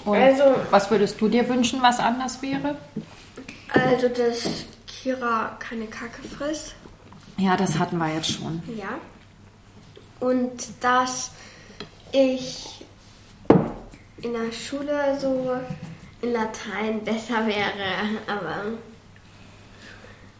Und 0.04 0.16
also, 0.16 0.44
was 0.70 0.90
würdest 0.90 1.20
du 1.20 1.28
dir 1.28 1.48
wünschen, 1.48 1.80
was 1.82 2.00
anders 2.00 2.40
wäre? 2.42 2.76
Also, 3.72 4.08
dass 4.08 4.64
Kira 4.86 5.56
keine 5.58 5.86
Kacke 5.86 6.22
frisst. 6.22 6.74
Ja, 7.36 7.56
das 7.56 7.78
hatten 7.78 7.98
wir 7.98 8.12
jetzt 8.12 8.32
schon. 8.32 8.62
Ja. 8.76 8.98
Und 10.20 10.68
dass 10.80 11.30
ich 12.12 12.84
in 14.22 14.32
der 14.32 14.52
Schule 14.52 15.18
so 15.20 15.50
in 16.20 16.32
Latein 16.32 17.02
besser 17.04 17.46
wäre, 17.46 18.20
aber 18.26 18.78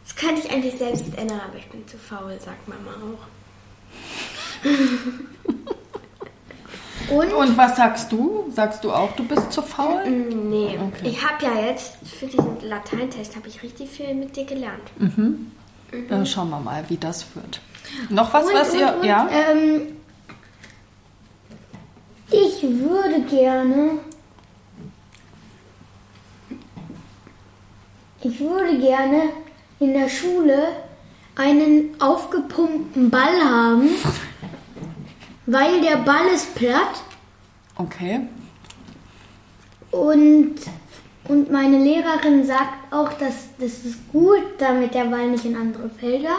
das 0.05 0.17
könnte 0.17 0.43
ich 0.43 0.51
eigentlich 0.51 0.79
selbst 0.79 1.17
ändern, 1.17 1.41
aber 1.47 1.59
ich 1.59 1.69
bin 1.69 1.87
zu 1.87 1.97
faul, 1.97 2.39
sagt 2.41 2.69
Mama 2.69 2.91
auch. 2.91 3.27
Und? 7.11 7.33
Und 7.33 7.57
was 7.57 7.77
sagst 7.77 8.13
du? 8.13 8.51
Sagst 8.51 8.85
du 8.85 8.93
auch, 8.93 9.13
du 9.13 9.25
bist 9.25 9.53
zu 9.53 9.63
faul? 9.63 10.05
Mm, 10.09 10.51
nee, 10.51 10.79
okay. 10.79 11.09
ich 11.09 11.23
habe 11.23 11.45
ja 11.45 11.67
jetzt 11.69 11.97
für 12.07 12.27
diesen 12.27 12.61
Lateintest 12.63 13.37
habe 13.37 13.49
ich 13.49 13.63
richtig 13.63 13.91
viel 13.91 14.15
mit 14.15 14.37
dir 14.37 14.45
gelernt. 14.45 14.83
Mhm. 14.99 15.53
Mhm. 15.93 16.09
Dann 16.09 16.27
schauen 16.27 16.51
wir 16.51 16.61
mal, 16.61 16.85
wie 16.89 16.97
das 16.97 17.27
wird. 17.35 17.61
Noch 18.09 18.33
was, 18.33 18.47
und, 18.47 18.55
was 18.55 18.71
und, 18.71 18.79
ihr, 18.79 18.95
und, 18.97 19.05
ja? 19.05 19.29
Ähm, 19.31 19.97
ich 22.31 22.63
würde 22.63 23.21
gerne, 23.29 23.99
ich 28.23 28.41
würde 28.41 28.79
gerne 28.79 29.23
in 29.83 29.95
der 29.95 30.09
Schule 30.09 30.69
einen 31.37 32.01
aufgepumpten 32.01 33.11
Ball 33.11 33.43
haben, 33.43 33.89
weil 35.47 35.81
der 35.81 35.97
Ball 35.97 36.27
ist 36.35 36.55
platt. 36.55 37.03
Okay. 37.77 38.21
Und, 39.91 40.55
und 41.29 41.51
meine 41.51 41.79
Lehrerin 41.79 42.47
sagt 42.47 42.93
auch, 42.93 43.13
dass 43.15 43.49
das 43.59 43.85
ist 43.85 44.09
gut, 44.11 44.43
damit 44.59 44.95
der 44.95 45.05
Ball 45.05 45.29
nicht 45.31 45.45
in 45.45 45.57
andere 45.57 45.91
Felder 45.91 46.39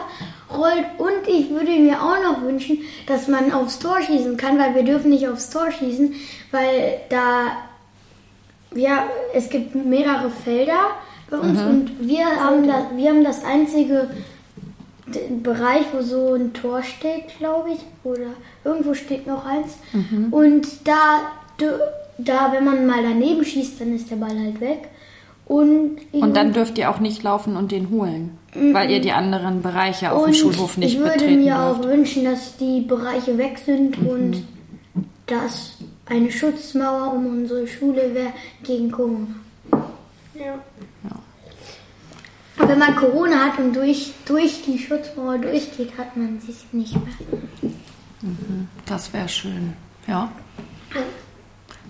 rollt. 0.52 0.86
Und 0.98 1.28
ich 1.28 1.50
würde 1.50 1.72
mir 1.72 2.02
auch 2.02 2.22
noch 2.24 2.42
wünschen, 2.42 2.80
dass 3.08 3.28
man 3.28 3.52
aufs 3.52 3.80
Tor 3.80 4.02
schießen 4.02 4.38
kann, 4.38 4.58
weil 4.58 4.76
wir 4.76 4.84
dürfen 4.84 5.10
nicht 5.10 5.28
aufs 5.28 5.50
Tor 5.50 5.72
schießen, 5.72 6.16
weil 6.52 7.02
da 7.10 7.52
ja, 8.76 9.08
es 9.34 9.50
gibt 9.50 9.76
mehrere 9.76 10.30
Felder 10.30 10.92
bei 11.34 11.40
uns 11.40 11.60
mhm. 11.60 11.68
und 11.68 12.08
wir 12.08 12.26
haben, 12.26 12.68
da, 12.68 12.92
wir 12.96 13.10
haben 13.10 13.24
das 13.24 13.44
einzige 13.44 14.08
Bereich, 15.42 15.86
wo 15.92 16.02
so 16.02 16.34
ein 16.34 16.54
Tor 16.54 16.84
steht, 16.84 17.38
glaube 17.40 17.72
ich, 17.72 17.80
oder 18.04 18.28
irgendwo 18.64 18.94
steht 18.94 19.26
noch 19.28 19.46
eins. 19.46 19.78
Mhm. 19.94 20.32
Und 20.32 20.68
da, 20.88 21.22
da, 22.18 22.52
wenn 22.54 22.64
man 22.64 22.86
mal 22.86 23.02
daneben 23.04 23.44
schießt, 23.44 23.82
dann 23.82 23.96
ist 23.96 24.12
der 24.12 24.18
Ball 24.18 24.38
halt 24.38 24.62
weg. 24.62 24.90
Und, 25.46 25.98
und 26.14 26.36
dann 26.38 26.54
dürft 26.54 26.78
ihr 26.78 26.90
auch 26.90 27.00
nicht 27.00 27.22
laufen 27.22 27.58
und 27.58 27.72
den 27.72 27.90
holen, 27.90 28.38
mhm. 28.54 28.74
weil 28.74 28.90
ihr 28.90 29.02
die 29.02 29.12
anderen 29.12 29.62
Bereiche 29.62 30.12
auf 30.12 30.26
dem 30.26 30.34
Schulhof 30.34 30.78
nicht 30.78 30.98
betreten 30.98 31.20
Ich 31.20 31.22
würde 31.22 31.36
mir 31.36 31.56
dürft. 31.56 31.80
auch 31.80 31.84
wünschen, 31.84 32.26
dass 32.26 32.58
die 32.58 32.82
Bereiche 32.82 33.38
weg 33.38 33.60
sind 33.64 34.02
mhm. 34.02 34.08
und 34.08 34.44
dass 35.26 35.78
eine 36.06 36.32
Schutzmauer 36.32 37.14
um 37.14 37.26
unsere 37.26 37.68
Schule 37.68 38.14
wäre 38.14 38.34
gegen 38.64 38.92
Corona. 38.92 39.28
Ja. 40.36 40.60
Wenn 42.58 42.80
man 42.80 42.96
Corona 42.96 43.46
hat 43.46 43.60
und 43.60 43.76
durch, 43.76 44.14
durch 44.26 44.62
die 44.64 44.78
Schutzmauer 44.78 45.40
durchgeht, 45.40 45.98
hat 45.98 46.16
man 46.16 46.40
sie 46.40 46.54
nicht 46.72 46.94
mehr. 46.94 47.72
Mhm. 48.22 48.68
Das 48.86 49.12
wäre 49.14 49.28
schön, 49.28 49.74
ja. 50.08 50.32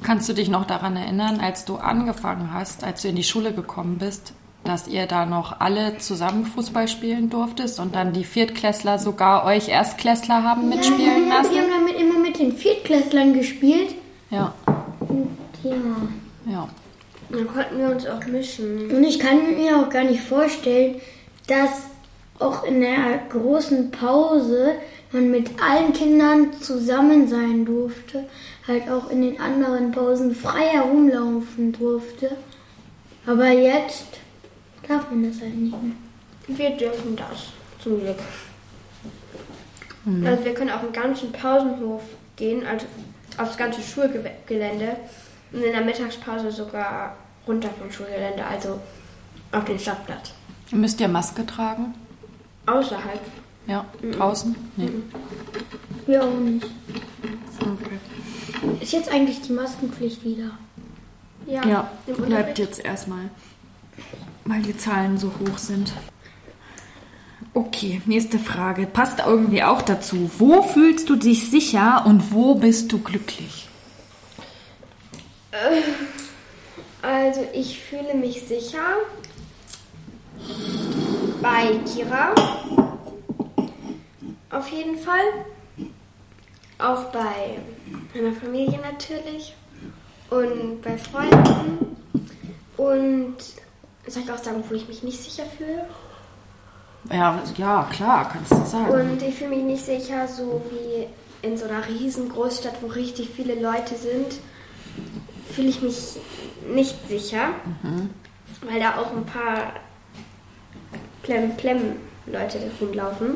Kannst 0.02 0.28
du 0.30 0.34
dich 0.34 0.50
noch 0.50 0.66
daran 0.66 0.96
erinnern, 0.96 1.40
als 1.40 1.66
du 1.66 1.78
angefangen 1.78 2.54
hast, 2.54 2.84
als 2.84 3.02
du 3.02 3.10
in 3.10 3.16
die 3.16 3.24
Schule 3.24 3.54
gekommen 3.54 3.98
bist, 3.98 4.34
dass 4.64 4.88
ihr 4.88 5.06
da 5.06 5.26
noch 5.26 5.60
alle 5.60 5.98
zusammen 5.98 6.46
Fußball 6.46 6.88
spielen 6.88 7.30
durftest 7.30 7.80
und 7.80 7.96
dann 7.96 8.14
die 8.14 8.24
Viertklässler 8.24 9.00
sogar 9.00 9.46
euch 9.46 9.70
Erstklässler 9.70 10.44
haben 10.44 10.70
mitspielen 10.70 11.28
ja, 11.28 11.38
lassen? 11.38 11.52
Wir 11.52 11.62
haben 11.62 11.72
damit 11.86 12.00
immer 12.00 12.20
mit 12.20 12.40
den 12.40 12.54
Viertklässlern 12.54 13.34
gespielt. 13.34 13.96
Ja, 14.30 14.54
Und 15.00 15.30
ja. 15.64 16.52
ja. 16.52 16.68
Dann 17.34 17.48
konnten 17.48 17.80
wir 17.80 17.90
uns 17.90 18.06
auch 18.06 18.24
mischen. 18.28 18.92
Und 18.92 19.04
ich 19.04 19.18
kann 19.18 19.56
mir 19.56 19.78
auch 19.80 19.90
gar 19.90 20.04
nicht 20.04 20.22
vorstellen, 20.22 21.02
dass 21.48 21.88
auch 22.38 22.64
in 22.64 22.80
der 22.82 23.22
großen 23.30 23.90
Pause 23.90 24.74
man 25.12 25.32
mit 25.32 25.50
allen 25.60 25.94
Kindern 25.94 26.54
zusammen 26.62 27.28
sein 27.28 27.66
durfte, 27.66 28.26
halt 28.68 28.88
auch 28.90 29.10
in 29.10 29.24
den 29.24 29.40
anderen 29.40 29.92
Pausen 29.92 30.36
frei 30.36 30.68
herumlaufen 30.68 31.72
durfte. 31.72 32.38
Aber 33.26 33.50
jetzt 33.50 34.20
darf 34.88 35.10
man 35.10 35.28
das 35.28 35.42
halt 35.42 35.56
nicht 35.56 35.76
mehr. 35.82 35.96
Wir 36.48 36.78
dürfen 36.78 37.16
das, 37.16 37.48
zum 37.82 38.00
Glück. 38.00 38.18
Also 40.26 40.46
wir 40.46 40.54
können 40.54 40.70
auf 40.70 40.82
den 40.82 40.92
ganzen 40.92 41.32
Pausenhof 41.32 42.02
gehen, 42.36 42.66
also 42.68 42.86
aufs 43.38 43.58
ganze 43.58 43.82
Schulgelände 43.82 44.98
und 45.52 45.64
in 45.64 45.72
der 45.72 45.82
Mittagspause 45.82 46.52
sogar 46.52 47.16
runter 47.48 47.70
vom 47.80 47.92
Schulgelände, 47.92 48.46
also 48.46 48.80
auf 49.52 49.66
den 49.66 49.80
Stadtplatz. 49.80 50.32
Müsst 50.72 51.00
ihr 51.00 51.08
Maske 51.08 51.46
tragen? 51.46 51.94
Außerhalb. 52.66 53.20
Ja, 53.68 53.86
draußen? 54.18 54.56
Nee. 54.76 54.90
Wir 56.06 56.24
auch 56.24 56.34
nicht. 56.34 56.66
Okay. 57.60 58.78
Ist 58.82 58.92
jetzt 58.94 59.10
eigentlich 59.12 59.42
die 59.42 59.54
Maskenpflicht 59.54 60.24
wieder? 60.24 60.52
Ja, 61.46 61.66
Ja, 61.66 61.92
bleibt 62.08 62.60
jetzt 62.60 62.84
erstmal, 62.84 63.30
weil 64.46 64.62
die 64.62 64.76
Zahlen 64.78 65.18
so 65.18 65.32
hoch 65.40 65.58
sind. 65.58 65.94
Okay, 67.54 68.02
nächste 68.06 68.40
Frage. 68.40 68.88
Passt 68.88 69.20
irgendwie 69.26 69.64
auch 69.64 69.82
dazu. 69.82 70.32
Wo 70.40 70.64
fühlst 70.64 71.10
du 71.10 71.16
dich 71.16 71.52
sicher 71.52 72.04
und 72.06 72.32
wo 72.34 72.56
bist 72.56 72.92
du 72.92 73.00
glücklich? 73.00 73.68
Also 77.04 77.46
ich 77.52 77.82
fühle 77.82 78.14
mich 78.14 78.48
sicher 78.48 78.96
bei 81.42 81.78
Kira. 81.86 82.34
Auf 84.50 84.70
jeden 84.70 84.98
Fall. 84.98 85.26
Auch 86.80 87.04
bei 87.12 87.60
meiner 88.16 88.34
Familie 88.34 88.80
natürlich. 88.80 89.54
Und 90.30 90.82
bei 90.82 90.98
Freunden. 90.98 91.98
Und 92.78 93.36
soll 94.08 94.24
ich 94.24 94.32
auch 94.32 94.42
sagen, 94.42 94.64
wo 94.70 94.74
ich 94.74 94.88
mich 94.88 95.04
nicht 95.04 95.22
sicher 95.22 95.44
fühle? 95.58 95.86
Ja, 97.12 97.38
ja, 97.58 97.90
klar, 97.92 98.30
kannst 98.32 98.52
du 98.52 98.66
sagen. 98.66 98.94
Und 98.94 99.22
ich 99.22 99.36
fühle 99.36 99.50
mich 99.50 99.64
nicht 99.64 99.86
sicher, 99.86 100.26
so 100.30 100.62
wie 100.72 101.46
in 101.46 101.58
so 101.58 101.66
einer 101.66 101.86
riesen 101.86 102.30
Großstadt, 102.30 102.76
wo 102.82 102.88
richtig 102.88 103.30
viele 103.30 103.56
Leute 103.56 103.96
sind, 103.96 104.40
fühle 105.56 105.70
ich 105.70 105.82
mich 105.82 105.98
nicht 106.74 106.96
sicher, 107.08 107.50
weil 108.62 108.80
da 108.80 108.98
auch 108.98 109.12
ein 109.16 109.26
paar 109.26 109.74
Plem-Plem-Leute 111.24 112.60
rumlaufen. 112.82 113.36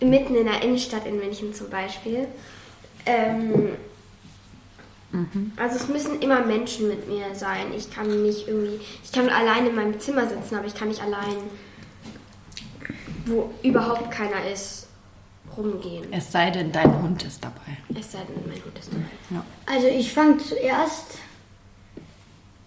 Mitten 0.00 0.34
in 0.36 0.44
der 0.46 0.62
Innenstadt 0.62 1.06
in 1.06 1.16
München 1.18 1.52
zum 1.54 1.68
Beispiel. 1.70 2.28
Ähm, 3.06 3.70
Also 5.56 5.76
es 5.76 5.88
müssen 5.88 6.20
immer 6.20 6.44
Menschen 6.44 6.88
mit 6.88 7.08
mir 7.08 7.34
sein. 7.34 7.72
Ich 7.76 7.90
kann 7.90 8.22
nicht 8.22 8.46
irgendwie, 8.46 8.78
ich 9.02 9.10
kann 9.10 9.28
allein 9.30 9.66
in 9.66 9.74
meinem 9.74 9.98
Zimmer 9.98 10.28
sitzen, 10.28 10.56
aber 10.56 10.66
ich 10.66 10.74
kann 10.74 10.88
nicht 10.88 11.02
allein, 11.02 11.36
wo 13.24 13.50
überhaupt 13.62 14.10
keiner 14.10 14.46
ist, 14.52 14.87
rumgehen. 15.58 16.04
es 16.12 16.30
sei 16.32 16.50
denn, 16.50 16.70
dein 16.72 17.02
Hund 17.02 17.22
ist 17.24 17.42
dabei. 17.44 17.76
Es 17.98 18.12
sei 18.12 18.18
denn, 18.20 18.42
mein 18.46 18.62
Hund 18.64 18.78
ist 18.78 18.90
dabei. 18.92 19.04
Ja. 19.30 19.44
Also 19.66 19.88
ich 19.88 20.12
fange 20.12 20.38
zuerst, 20.38 21.18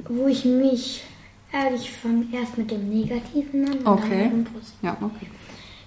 wo 0.09 0.27
ich 0.27 0.43
mich, 0.45 1.03
äh, 1.53 1.73
ich 1.73 1.89
fange 1.91 2.25
erst 2.33 2.57
mit 2.57 2.69
dem 2.69 2.89
Negativen 2.89 3.65
an. 3.65 3.73
und 3.77 3.85
dann 3.85 3.93
Okay. 3.93 4.25
mit 4.25 4.47
dem. 4.47 4.61
Ja, 4.81 4.97
okay. 5.01 5.27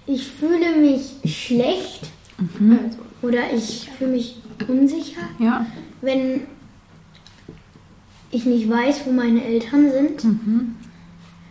Ich 0.07 0.27
fühle 0.27 0.75
mich 0.75 1.13
schlecht 1.25 2.01
Also, 2.37 2.97
oder 3.21 3.51
ich 3.53 3.89
fühle 3.97 4.11
mich 4.11 4.35
unsicher, 4.67 5.21
Ja. 5.39 5.65
wenn 6.01 6.41
ich 8.31 8.45
nicht 8.45 8.69
weiß, 8.69 9.01
wo 9.05 9.11
meine 9.11 9.43
Eltern 9.43 9.91
sind. 9.91 10.23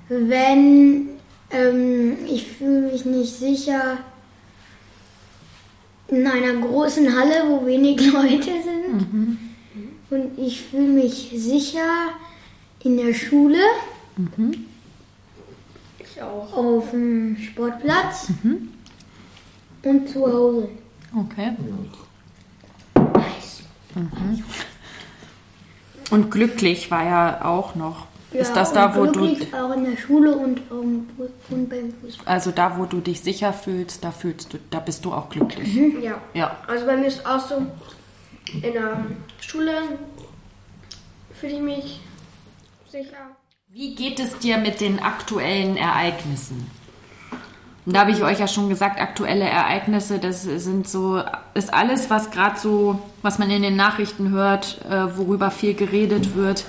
Wenn 0.09 1.09
ähm, 1.51 2.17
ich 2.29 2.47
fühle 2.47 2.93
mich 2.93 3.05
nicht 3.05 3.33
sicher 3.35 3.99
in 6.09 6.27
einer 6.27 6.55
großen 6.55 7.17
Halle, 7.17 7.45
wo 7.49 7.67
wenig 7.67 8.01
Leute 8.12 8.51
sind. 8.62 9.38
Und 10.11 10.38
ich 10.38 10.62
fühle 10.62 10.88
mich 10.88 11.33
sicher 11.35 12.11
in 12.83 12.97
der 12.99 13.14
Schule, 13.14 13.59
ich 15.99 16.23
auch. 16.23 16.53
auf 16.53 16.90
dem 16.90 17.37
Sportplatz 17.38 18.29
und 19.83 20.09
zu 20.09 20.27
Hause. 20.27 20.69
Okay. 21.17 21.53
Nice. 22.95 23.62
Und 26.11 26.31
glücklich 26.31 26.90
war 26.90 27.05
ja 27.05 27.45
auch 27.45 27.75
noch. 27.75 28.07
Ist 28.35 28.49
Ja, 28.49 28.55
das 28.55 28.73
da, 28.73 28.94
wo 28.97 29.07
du, 29.07 29.37
auch 29.53 29.77
in 29.77 29.85
der 29.85 29.97
Schule 29.97 30.37
und, 30.37 30.61
ähm, 30.70 31.09
und 31.51 31.68
beim 31.70 31.92
Fußball. 32.01 32.27
also 32.27 32.51
da, 32.51 32.77
wo 32.79 32.85
du 32.85 33.01
dich 33.01 33.20
sicher 33.20 33.53
fühlst, 33.53 34.05
da 34.05 34.11
fühlst 34.11 34.53
du, 34.53 34.59
da 34.70 34.81
bist 34.81 35.05
du 35.05 35.12
auch 35.12 35.29
glücklich. 35.29 35.75
Ja. 36.03 36.20
Ja. 36.35 36.57
Also 36.66 36.87
bei 36.87 36.97
mir 36.97 37.07
ist 37.07 37.25
auch 37.27 37.40
so, 37.40 37.62
in 38.53 38.73
der 38.73 39.05
Schule 39.40 39.73
fühle 41.33 41.55
ich 41.55 41.61
mich 41.61 42.01
sicher. 42.90 43.16
Wie 43.68 43.94
geht 43.94 44.20
es 44.20 44.38
dir 44.38 44.59
mit 44.59 44.81
den 44.81 45.01
aktuellen 45.01 45.77
Ereignissen? 45.77 46.70
Und 47.87 47.94
da 47.94 48.01
habe 48.01 48.12
ich 48.12 48.23
euch 48.23 48.40
ja 48.40 48.49
schon 48.49 48.68
gesagt, 48.68 48.99
aktuelle 49.01 49.44
Ereignisse, 49.44 50.18
das 50.18 50.42
sind 50.42 50.88
so, 50.88 51.23
ist 51.53 51.75
alles, 51.75 52.09
was 52.09 52.31
gerade 52.31 52.59
so, 52.59 52.99
was 53.20 53.38
man 53.38 53.51
in 53.51 53.62
den 53.62 53.77
Nachrichten 53.77 54.31
hört, 54.31 54.81
äh, 54.88 55.18
worüber 55.18 55.51
viel 55.51 55.75
geredet 55.75 56.35
wird. 56.35 56.64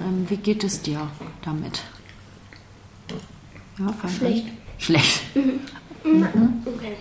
Ähm, 0.00 0.26
wie 0.28 0.36
geht 0.36 0.64
es 0.64 0.82
dir 0.82 1.08
damit? 1.44 1.82
Ja, 3.78 3.92
fang 3.92 4.10
an. 4.10 4.16
Schlecht. 4.16 4.46
Schlecht. 4.78 5.20
Okay. 6.04 6.96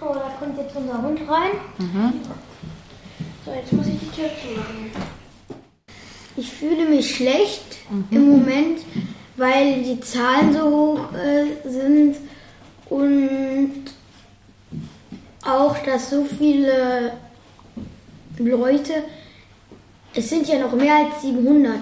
Oh, 0.00 0.14
da 0.14 0.30
kommt 0.38 0.58
jetzt 0.58 0.76
unser 0.76 1.02
Hund 1.02 1.20
rein. 1.28 1.52
So, 3.44 3.52
jetzt 3.52 3.72
muss 3.72 3.86
ich 3.86 3.98
die 3.98 4.10
Tür 4.10 4.30
zumachen. 4.42 4.90
Ich 6.36 6.50
fühle 6.52 6.88
mich 6.88 7.16
schlecht 7.16 7.78
im 8.10 8.30
Moment, 8.30 8.80
weil 9.36 9.82
die 9.82 10.00
Zahlen 10.00 10.52
so 10.52 10.62
hoch 10.62 11.14
äh, 11.14 11.68
sind 11.68 12.16
und 12.90 13.84
auch, 15.42 15.78
dass 15.78 16.10
so 16.10 16.24
viele 16.24 17.12
Leute, 18.38 19.04
es 20.16 20.30
sind 20.30 20.48
ja 20.48 20.58
noch 20.58 20.72
mehr 20.72 20.96
als 20.96 21.22
700, 21.22 21.78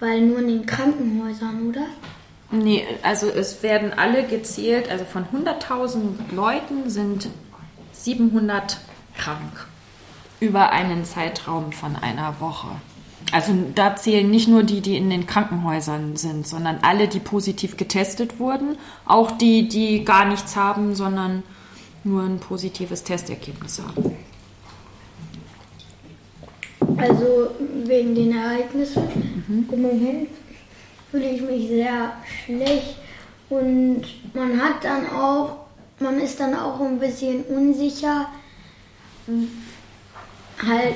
weil 0.00 0.22
nur 0.22 0.38
in 0.38 0.48
den 0.48 0.66
Krankenhäusern, 0.66 1.68
oder? 1.68 1.86
Nee, 2.50 2.86
also 3.02 3.28
es 3.28 3.62
werden 3.62 3.92
alle 3.92 4.24
gezählt, 4.24 4.90
also 4.90 5.04
von 5.04 5.24
100.000 5.26 6.34
Leuten 6.34 6.88
sind 6.88 7.28
700 7.92 8.78
krank 9.16 9.66
über 10.40 10.70
einen 10.70 11.04
Zeitraum 11.04 11.72
von 11.72 11.96
einer 11.96 12.40
Woche. 12.40 12.68
Also 13.32 13.52
da 13.74 13.96
zählen 13.96 14.30
nicht 14.30 14.48
nur 14.48 14.62
die, 14.62 14.80
die 14.80 14.96
in 14.96 15.10
den 15.10 15.26
Krankenhäusern 15.26 16.16
sind, 16.16 16.46
sondern 16.46 16.78
alle, 16.82 17.08
die 17.08 17.20
positiv 17.20 17.76
getestet 17.76 18.38
wurden, 18.38 18.76
auch 19.06 19.32
die, 19.32 19.68
die 19.68 20.04
gar 20.04 20.26
nichts 20.26 20.56
haben, 20.56 20.94
sondern 20.94 21.42
nur 22.04 22.22
ein 22.22 22.38
positives 22.38 23.02
Testergebnis 23.02 23.80
haben. 23.80 24.16
Also 26.96 27.50
wegen 27.84 28.14
den 28.14 28.36
Ereignissen. 28.36 29.02
Im 29.48 29.82
Moment 29.82 30.28
fühle 31.10 31.30
ich 31.30 31.42
mich 31.42 31.68
sehr 31.68 32.12
schlecht 32.44 32.96
und 33.48 34.02
man 34.34 34.60
hat 34.60 34.82
dann 34.84 35.08
auch, 35.10 35.58
man 36.00 36.18
ist 36.18 36.40
dann 36.40 36.54
auch 36.54 36.80
ein 36.80 36.98
bisschen 36.98 37.44
unsicher. 37.44 38.28
Halt, 40.66 40.94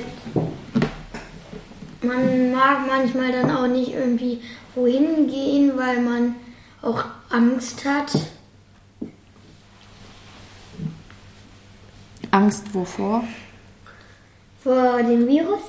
man 2.01 2.51
mag 2.51 2.87
manchmal 2.87 3.31
dann 3.31 3.51
auch 3.51 3.67
nicht 3.67 3.93
irgendwie 3.93 4.41
wohin 4.75 5.27
gehen, 5.27 5.73
weil 5.75 6.01
man 6.01 6.35
auch 6.81 7.05
Angst 7.29 7.85
hat. 7.85 8.11
Angst 12.31 12.73
wovor? 12.73 13.23
Vor 14.63 15.01
dem 15.03 15.27
Virus? 15.27 15.61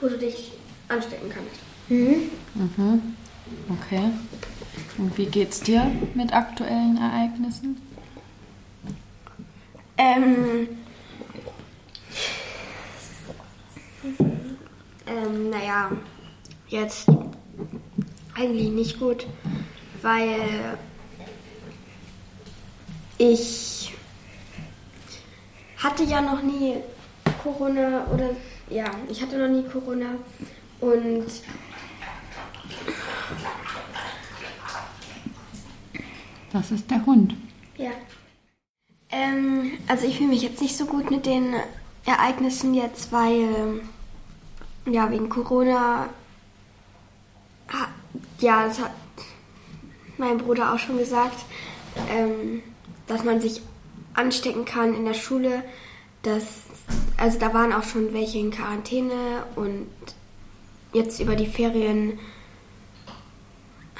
wo 0.00 0.08
du 0.08 0.18
dich 0.18 0.52
anstecken 0.88 1.30
kannst. 1.30 1.60
Mhm. 1.88 2.30
Okay. 3.68 4.10
Und 4.98 5.16
wie 5.16 5.26
geht's 5.26 5.60
dir 5.60 5.90
mit 6.14 6.32
aktuellen 6.32 6.96
Ereignissen? 6.98 7.80
Ähm, 9.96 10.68
ähm, 15.06 15.50
naja, 15.50 15.90
jetzt 16.68 17.06
eigentlich 18.34 18.70
nicht 18.70 18.98
gut, 18.98 19.26
weil 20.02 20.78
ich 23.18 23.92
hatte 25.76 26.04
ja 26.04 26.20
noch 26.20 26.42
nie 26.42 26.76
Corona 27.42 28.06
oder 28.12 28.30
ja, 28.68 28.90
ich 29.08 29.20
hatte 29.22 29.38
noch 29.38 29.48
nie 29.48 29.66
Corona 29.68 30.14
und 30.80 31.26
Das 36.52 36.70
ist 36.72 36.90
der 36.90 37.04
Hund. 37.06 37.34
Ja. 37.76 37.90
Ähm, 39.10 39.72
also 39.88 40.06
ich 40.06 40.16
fühle 40.16 40.30
mich 40.30 40.42
jetzt 40.42 40.60
nicht 40.60 40.76
so 40.76 40.84
gut 40.86 41.10
mit 41.10 41.26
den 41.26 41.54
Ereignissen 42.04 42.74
jetzt, 42.74 43.12
weil 43.12 43.80
ja 44.86 45.10
wegen 45.10 45.28
Corona 45.28 46.08
ha- 47.68 47.88
ja, 48.40 48.66
das 48.66 48.80
hat 48.80 48.92
mein 50.18 50.38
Bruder 50.38 50.72
auch 50.74 50.78
schon 50.78 50.98
gesagt, 50.98 51.38
ähm, 52.08 52.62
dass 53.06 53.24
man 53.24 53.40
sich 53.40 53.62
anstecken 54.14 54.64
kann 54.64 54.94
in 54.94 55.04
der 55.04 55.14
Schule. 55.14 55.62
Dass, 56.22 56.64
also 57.20 57.38
da 57.38 57.52
waren 57.52 57.72
auch 57.74 57.82
schon 57.82 58.14
welche 58.14 58.38
in 58.38 58.50
Quarantäne 58.50 59.44
und 59.54 59.86
jetzt 60.94 61.20
über 61.20 61.36
die 61.36 61.46
Ferien 61.46 62.18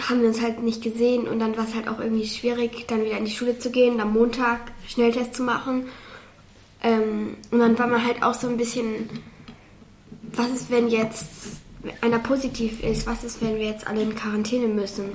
haben 0.08 0.22
wir 0.22 0.28
uns 0.28 0.40
halt 0.40 0.62
nicht 0.62 0.82
gesehen 0.82 1.28
und 1.28 1.38
dann 1.38 1.54
war 1.58 1.64
es 1.64 1.74
halt 1.74 1.86
auch 1.86 2.00
irgendwie 2.00 2.26
schwierig, 2.26 2.86
dann 2.88 3.04
wieder 3.04 3.18
in 3.18 3.26
die 3.26 3.30
Schule 3.30 3.58
zu 3.58 3.70
gehen, 3.70 4.00
am 4.00 4.14
Montag 4.14 4.60
Schnelltest 4.88 5.34
zu 5.34 5.42
machen. 5.42 5.84
Ähm, 6.82 7.36
und 7.50 7.58
dann 7.58 7.78
war 7.78 7.86
man 7.86 8.02
halt 8.02 8.22
auch 8.22 8.32
so 8.32 8.48
ein 8.48 8.56
bisschen, 8.56 9.10
was 10.32 10.48
ist, 10.48 10.70
wenn 10.70 10.88
jetzt 10.88 11.26
einer 12.00 12.20
positiv 12.20 12.82
ist? 12.82 13.06
Was 13.06 13.22
ist, 13.22 13.42
wenn 13.42 13.56
wir 13.56 13.66
jetzt 13.66 13.86
alle 13.86 14.00
in 14.00 14.14
Quarantäne 14.14 14.66
müssen? 14.66 15.10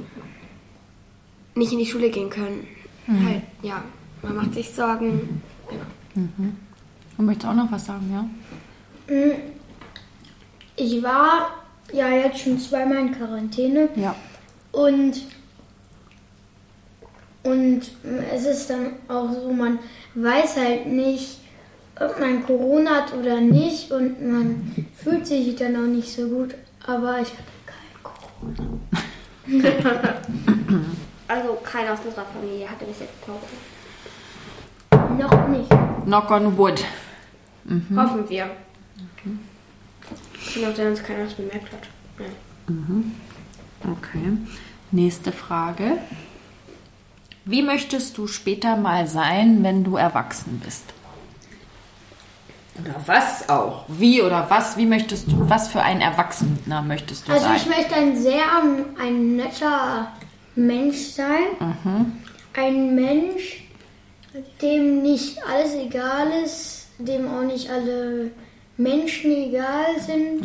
Nicht 1.56 1.72
in 1.72 1.80
die 1.80 1.88
Schule 1.88 2.12
gehen 2.12 2.30
können. 2.30 2.68
Halt, 3.08 3.42
ja, 3.64 3.84
man 4.22 4.36
macht 4.36 4.54
sich 4.54 4.70
Sorgen. 4.70 5.42
Genau. 5.70 6.26
Du 7.18 7.24
möchtest 7.24 7.50
auch 7.50 7.56
noch 7.56 7.72
was 7.72 7.86
sagen, 7.86 8.12
ja? 8.12 8.26
Ich 10.76 11.02
war 11.02 11.52
ja 11.94 12.10
jetzt 12.10 12.40
schon 12.40 12.60
zweimal 12.60 12.98
in 12.98 13.12
Quarantäne. 13.12 13.90
Ja. 13.96 14.16
Und, 14.72 15.22
und 17.44 17.82
es 18.34 18.46
ist 18.46 18.70
dann 18.70 18.94
auch 19.08 19.32
so, 19.32 19.54
man 19.54 19.80
weiß 20.16 20.58
halt 20.58 20.88
nicht, 20.88 21.40
ob 22.00 22.20
man 22.20 22.46
Corona 22.46 22.92
hat 22.92 23.14
oder 23.14 23.40
nicht 23.40 23.92
und 23.92 24.22
man 24.22 24.76
fühlt 24.96 25.26
sich 25.26 25.56
dann 25.56 25.76
auch 25.78 25.88
nicht 25.88 26.12
so 26.14 26.28
gut, 26.28 26.56
aber 26.86 27.22
ich 27.22 27.30
hatte 27.30 27.44
kein 27.66 28.04
Corona. 28.04 28.80
Also 31.28 31.58
keiner 31.64 31.94
aus 31.94 32.00
unserer 32.06 32.26
Familie 32.26 32.70
hatte 32.70 32.86
bis 32.86 33.00
jetzt 33.00 33.14
Corona. 33.26 33.42
Noch 35.18 35.48
nicht. 35.48 35.72
Knock 36.06 36.30
on 36.30 36.56
wood. 36.56 36.86
Hoffen 37.96 38.30
wir. 38.30 38.50
Genau, 40.54 40.70
dass 40.70 40.80
uns 40.80 41.04
keiner 41.04 41.26
was 41.26 41.34
bemerkt 41.34 41.72
hat. 41.72 41.88
Ja. 42.20 43.92
Okay. 43.92 44.38
Nächste 44.92 45.32
Frage. 45.32 45.98
Wie 47.46 47.62
möchtest 47.62 48.18
du 48.18 48.28
später 48.28 48.76
mal 48.76 49.08
sein, 49.08 49.64
wenn 49.64 49.84
du 49.84 49.98
erwachsen 49.98 50.62
bist? 50.64 50.84
Oder 52.82 52.96
was 53.06 53.48
auch? 53.50 53.86
Wie 53.88 54.22
oder 54.22 54.50
was? 54.50 54.78
Wie 54.78 54.86
möchtest 54.86 55.32
du, 55.32 55.50
was 55.50 55.70
für 55.70 55.82
ein 55.82 56.02
Erwachsener 56.02 56.82
möchtest 56.82 57.28
du 57.28 57.32
Also 57.32 57.46
sein? 57.46 57.56
ich 57.58 57.66
möchte 57.68 57.96
ein 57.96 58.18
sehr 58.18 58.44
ein 59.00 59.36
netter 59.38 60.12
Mensch 60.56 60.98
sein. 60.98 61.46
Ein 62.54 62.96
Mensch, 62.96 63.64
dem 64.62 65.02
nicht 65.02 65.38
alles 65.48 65.74
egal 65.76 66.28
ist, 66.44 66.75
dem 66.98 67.28
auch 67.28 67.44
nicht 67.44 67.70
alle 67.70 68.32
Menschen 68.78 69.32
egal 69.32 70.00
sind, 70.00 70.44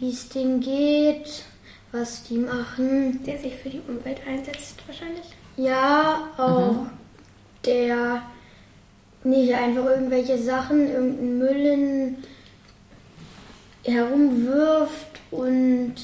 wie 0.00 0.10
es 0.10 0.28
denen 0.28 0.60
geht, 0.60 1.44
was 1.92 2.24
die 2.24 2.38
machen. 2.38 3.22
Der 3.24 3.38
sich 3.38 3.54
für 3.56 3.70
die 3.70 3.82
Umwelt 3.86 4.20
einsetzt 4.26 4.76
wahrscheinlich. 4.86 5.26
Ja, 5.56 6.30
auch 6.36 6.86
der 7.64 8.22
nicht 9.24 9.54
einfach 9.54 9.84
irgendwelche 9.86 10.38
Sachen, 10.38 10.88
irgendeinen 10.88 11.38
Müll 11.38 11.66
in, 11.66 12.16
herumwirft 13.84 15.20
und 15.30 15.94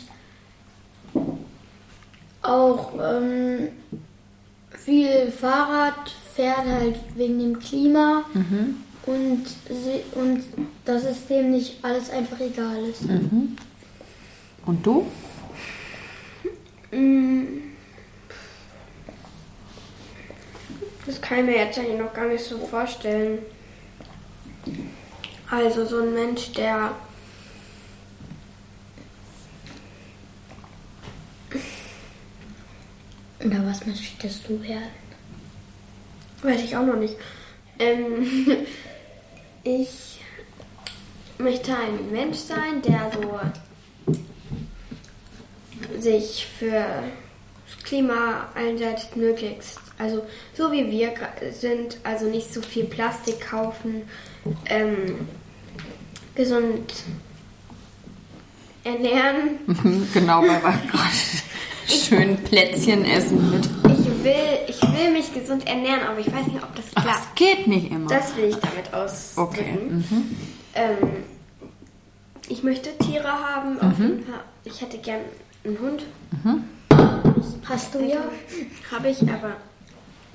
auch 2.43 2.93
ähm, 3.01 3.69
viel 4.71 5.31
Fahrrad 5.31 6.11
fährt 6.35 6.67
halt 6.67 6.97
wegen 7.15 7.39
dem 7.39 7.59
Klima 7.61 8.25
und, 9.07 9.45
sie, 9.69 10.03
und 10.15 10.45
dass 10.85 11.05
es 11.05 11.27
dem 11.27 11.53
nicht 11.53 11.85
alles 11.85 12.11
einfach 12.11 12.41
egal 12.41 12.85
ist. 12.89 13.03
Und 14.65 14.87
du? 14.87 15.07
Das 21.07 21.21
kann 21.21 21.41
ich 21.41 21.45
mir 21.45 21.57
jetzt 21.57 21.79
eigentlich 21.79 21.99
noch 21.99 22.13
gar 22.13 22.29
nicht 22.29 22.45
so 22.45 22.59
vorstellen. 22.59 23.39
Also 25.51 25.85
so 25.85 26.01
ein 26.01 26.15
Mensch, 26.15 26.53
der 26.53 26.93
Oder 33.45 33.67
was 33.67 33.85
möchtest 33.85 34.49
du 34.49 34.63
werden? 34.63 35.03
Weiß 36.43 36.63
ich 36.63 36.77
auch 36.77 36.87
noch 36.87 36.97
nicht. 36.97 37.17
Ähm, 37.79 38.27
ich 39.65 40.21
möchte 41.39 41.73
ein 41.75 42.11
Mensch 42.11 42.39
sein, 42.39 42.83
der 42.83 43.11
so 43.13 43.41
sich 46.01 46.47
für 46.59 46.85
das 47.67 47.85
Klima 47.85 48.49
einsetzt, 48.55 49.17
möglichst. 49.17 49.79
Also 49.99 50.25
so 50.55 50.73
wie 50.73 50.91
wir 50.91 51.13
sind, 51.53 51.99
also 52.03 52.27
nicht 52.27 52.53
so 52.53 52.61
viel 52.61 52.85
Plastik 52.85 53.41
kaufen, 53.41 54.03
ähm, 54.67 55.29
gesund 56.35 56.93
ernähren. 58.85 59.59
genau, 60.15 60.41
weil 60.41 60.63
wir 60.63 60.83
gerade 60.91 61.15
schön 61.87 62.37
Plätzchen 62.39 63.05
essen 63.05 63.51
mit. 63.51 63.82
Ich 64.23 64.29
will, 64.29 64.59
ich 64.69 64.81
will 64.83 65.11
mich 65.13 65.35
gesund 65.35 65.67
ernähren, 65.67 66.03
aber 66.09 66.21
ich 66.21 66.33
weiß 66.33 66.47
nicht, 66.47 66.63
ob 66.63 66.73
das 66.77 66.85
Ach, 66.95 67.03
klappt. 67.03 67.19
das 67.19 67.35
geht 67.35 67.67
nicht 67.67 67.91
immer. 67.91 68.09
Das 68.09 68.37
will 68.37 68.45
ich 68.45 68.57
damit 68.57 68.95
ausdrücken. 68.95 69.51
okay. 69.51 69.79
Mhm. 69.89 70.37
Ähm, 70.75 70.97
ich 72.49 72.63
möchte 72.63 72.97
Tiere 72.99 73.27
haben. 73.29 73.79
Fall. 73.79 74.15
Ich 74.65 74.81
hätte 74.81 74.99
gern 74.99 75.23
einen 75.65 75.79
Hund. 75.81 76.05
Hast 77.65 77.95
du 77.95 77.99
ja? 78.01 78.21
Habe 78.93 79.09
ich, 79.09 79.23
aber 79.23 79.57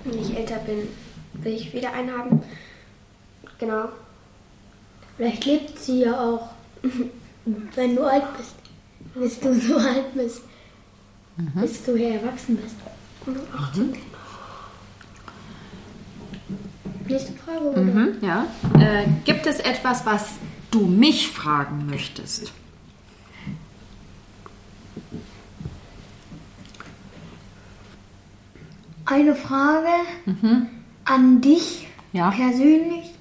wenn 0.03 0.21
ich 0.21 0.35
älter 0.35 0.57
bin, 0.57 0.87
will 1.33 1.53
ich 1.53 1.73
wieder 1.73 1.93
einen 1.93 2.11
haben. 2.11 2.43
Genau. 3.59 3.85
Vielleicht 5.15 5.45
lebt 5.45 5.79
sie 5.79 6.01
ja 6.01 6.19
auch, 6.19 6.49
wenn 7.75 7.95
du 7.95 8.03
alt 8.03 8.25
bist. 8.37 8.55
Bis 9.15 9.39
du 9.39 9.53
so 9.59 9.77
alt 9.77 10.13
bist. 10.13 10.41
Bis 11.55 11.83
du 11.83 11.95
hier 11.95 12.15
erwachsen 12.15 12.57
bist. 12.57 12.75
Nächste 17.07 17.33
Frage, 17.33 17.59
oder? 17.71 17.81
Mhm, 17.81 18.17
ja. 18.21 18.45
Äh, 18.79 19.05
gibt 19.25 19.45
es 19.47 19.59
etwas, 19.59 20.05
was 20.05 20.25
du 20.71 20.81
mich 20.85 21.29
fragen 21.29 21.87
möchtest? 21.89 22.51
Eine 29.05 29.35
Frage 29.35 29.87
an 31.05 31.39
dich 31.41 31.87
Ja. 32.11 32.29
persönlich. 32.31 33.13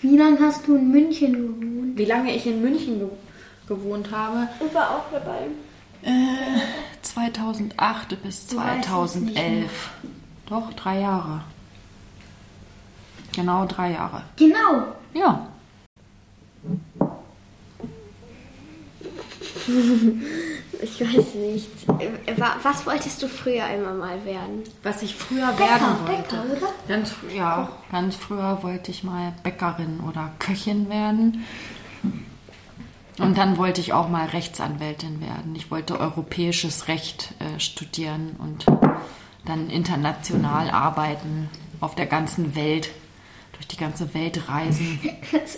Wie 0.00 0.16
lange 0.16 0.38
hast 0.40 0.66
du 0.68 0.76
in 0.76 0.90
München 0.92 1.32
gewohnt? 1.32 1.98
Wie 1.98 2.04
lange 2.04 2.34
ich 2.34 2.46
in 2.46 2.62
München 2.62 3.00
ge 3.00 3.08
gewohnt 3.66 4.10
habe? 4.12 4.48
Und 4.60 4.72
war 4.72 4.90
auch 4.90 5.04
dabei. 5.12 5.48
2008 7.08 8.22
bis 8.22 8.46
2011. 8.48 9.90
Doch, 10.46 10.72
drei 10.74 11.00
Jahre. 11.00 11.42
Genau 13.34 13.66
drei 13.66 13.92
Jahre. 13.92 14.22
Genau. 14.36 14.94
Ja. 15.14 15.46
Ich 20.80 21.00
weiß 21.00 21.34
nicht. 21.34 21.68
Was 22.62 22.86
wolltest 22.86 23.22
du 23.22 23.28
früher 23.28 23.66
immer 23.68 23.92
mal 23.94 24.24
werden? 24.24 24.62
Was 24.82 25.02
ich 25.02 25.14
früher 25.14 25.48
Bäcker, 25.48 25.70
werden 25.70 25.86
wollte. 26.06 26.22
Bäcker, 26.22 26.44
oder? 26.44 26.72
Ganz, 26.86 27.14
ja, 27.34 27.68
ganz 27.90 28.14
früher 28.14 28.62
wollte 28.62 28.90
ich 28.92 29.02
mal 29.02 29.32
Bäckerin 29.42 30.00
oder 30.08 30.30
Köchin 30.38 30.88
werden. 30.88 31.44
Und 33.18 33.36
dann 33.36 33.56
wollte 33.56 33.80
ich 33.80 33.92
auch 33.92 34.08
mal 34.08 34.26
Rechtsanwältin 34.26 35.20
werden. 35.20 35.54
Ich 35.56 35.70
wollte 35.70 35.98
europäisches 35.98 36.88
Recht 36.88 37.34
äh, 37.40 37.58
studieren 37.58 38.36
und 38.38 38.66
dann 39.44 39.70
international 39.70 40.70
arbeiten, 40.70 41.48
auf 41.80 41.94
der 41.94 42.06
ganzen 42.06 42.54
Welt, 42.54 42.90
durch 43.52 43.66
die 43.66 43.76
ganze 43.76 44.14
Welt 44.14 44.48
reisen. 44.48 45.00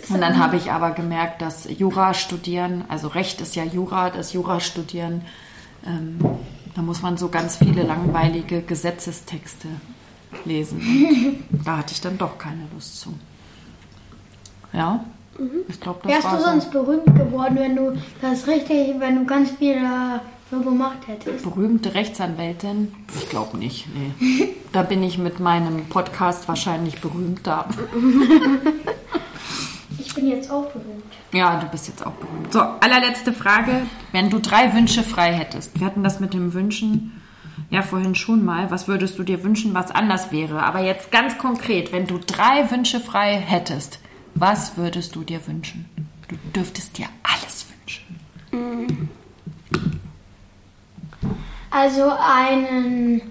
Und 0.09 0.21
dann 0.21 0.39
habe 0.39 0.57
ich 0.57 0.71
aber 0.71 0.91
gemerkt, 0.91 1.41
dass 1.41 1.67
Jura 1.69 2.13
studieren, 2.13 2.85
also 2.87 3.07
Recht 3.07 3.41
ist 3.41 3.55
ja 3.55 3.63
Jura, 3.63 4.09
das 4.09 4.33
Jura 4.33 4.59
studieren, 4.59 5.21
ähm, 5.85 6.19
da 6.73 6.81
muss 6.81 7.01
man 7.01 7.17
so 7.17 7.29
ganz 7.29 7.57
viele 7.57 7.83
langweilige 7.83 8.61
Gesetzestexte 8.61 9.67
lesen. 10.45 11.43
Und 11.51 11.67
da 11.67 11.77
hatte 11.77 11.93
ich 11.93 12.01
dann 12.01 12.17
doch 12.17 12.37
keine 12.37 12.67
Lust 12.73 13.01
zu. 13.01 13.13
Ja, 14.73 15.03
ich 15.67 15.79
glaube, 15.79 15.99
das 16.03 16.11
Wärst 16.11 16.25
war 16.25 16.37
du 16.37 16.43
so. 16.43 16.49
sonst 16.49 16.71
berühmt 16.71 17.05
geworden, 17.05 17.55
wenn 17.57 17.75
du 17.75 17.93
das 18.21 18.47
richtig, 18.47 18.99
wenn 18.99 19.15
du 19.15 19.25
ganz 19.25 19.51
viel 19.51 19.75
dafür 19.75 20.63
gemacht 20.63 20.97
hättest? 21.07 21.43
berühmte 21.43 21.93
Rechtsanwältin? 21.93 22.93
Ich 23.19 23.29
glaube 23.29 23.57
nicht, 23.57 23.87
nee. 23.95 24.49
Da 24.71 24.83
bin 24.83 25.03
ich 25.03 25.17
mit 25.17 25.39
meinem 25.39 25.85
Podcast 25.89 26.47
wahrscheinlich 26.47 26.99
berühmter. 27.01 27.65
Ich 29.99 30.15
bin 30.15 30.27
jetzt 30.27 30.49
auch 30.51 30.65
berühmt. 30.71 31.03
Ja, 31.31 31.57
du 31.59 31.67
bist 31.67 31.87
jetzt 31.87 32.05
auch 32.05 32.11
berühmt. 32.13 32.51
So, 32.51 32.59
allerletzte 32.59 33.31
Frage. 33.31 33.83
Wenn 34.11 34.29
du 34.29 34.39
drei 34.39 34.73
Wünsche 34.73 35.03
frei 35.03 35.31
hättest, 35.31 35.79
wir 35.79 35.85
hatten 35.85 36.03
das 36.03 36.19
mit 36.19 36.33
dem 36.33 36.53
Wünschen 36.53 37.21
ja 37.69 37.81
vorhin 37.81 38.15
schon 38.15 38.43
mal. 38.43 38.71
Was 38.71 38.87
würdest 38.89 39.17
du 39.19 39.23
dir 39.23 39.43
wünschen, 39.43 39.73
was 39.73 39.91
anders 39.91 40.31
wäre? 40.31 40.63
Aber 40.63 40.79
jetzt 40.81 41.11
ganz 41.11 41.37
konkret, 41.37 41.93
wenn 41.93 42.07
du 42.07 42.17
drei 42.17 42.69
Wünsche 42.71 42.99
frei 42.99 43.35
hättest, 43.37 43.99
was 44.35 44.77
würdest 44.77 45.15
du 45.15 45.23
dir 45.23 45.45
wünschen? 45.47 45.85
Du 46.27 46.35
dürftest 46.55 46.97
dir 46.97 47.07
alles 47.23 47.65
wünschen. 47.69 49.09
Also 51.69 52.11
einen, 52.19 53.21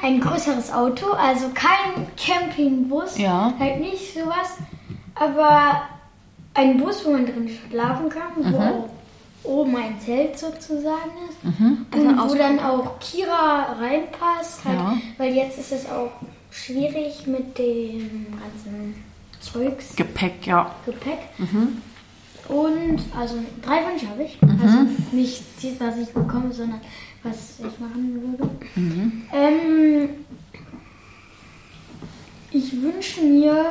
ein 0.00 0.20
größeres 0.20 0.70
Auto, 0.72 1.12
also 1.12 1.48
kein 1.54 2.06
Campingbus, 2.16 3.16
Ja. 3.18 3.54
halt 3.58 3.80
nicht 3.80 4.12
sowas, 4.14 4.58
aber 5.14 5.82
ein 6.54 6.78
Bus, 6.78 7.04
wo 7.04 7.12
man 7.12 7.24
drin 7.26 7.48
schlafen 7.70 8.08
kann, 8.10 8.32
wo 8.36 8.58
auch 8.58 8.88
oben 9.44 9.76
ein 9.76 9.98
Zelt 10.00 10.38
sozusagen 10.38 11.10
ist 11.28 11.60
und 11.60 12.18
wo 12.30 12.34
dann 12.34 12.58
auch 12.60 12.98
Kira 13.00 13.76
reinpasst, 13.78 14.64
halt, 14.64 14.76
Ja. 14.78 14.96
weil 15.18 15.34
jetzt 15.34 15.58
ist 15.58 15.72
es 15.72 15.86
auch 15.90 16.10
schwierig 16.50 17.26
mit 17.26 17.56
dem 17.58 18.26
ganzen 18.40 18.94
Zeugs. 19.44 19.96
Gepäck, 19.96 20.46
ja. 20.46 20.74
Gepäck. 20.86 21.18
Und 22.48 23.00
also 23.18 23.36
drei 23.62 23.86
Wünsche 23.86 24.08
habe 24.08 24.24
ich. 24.24 24.38
Also 24.42 24.86
nicht 25.12 25.42
die, 25.62 25.78
was 25.78 25.96
ich 25.98 26.08
bekomme, 26.08 26.52
sondern 26.52 26.80
was 27.22 27.58
ich 27.58 27.78
machen 27.80 28.20
würde. 28.22 28.50
Ähm, 29.32 30.08
ich 32.50 32.82
wünsche 32.82 33.22
mir, 33.22 33.66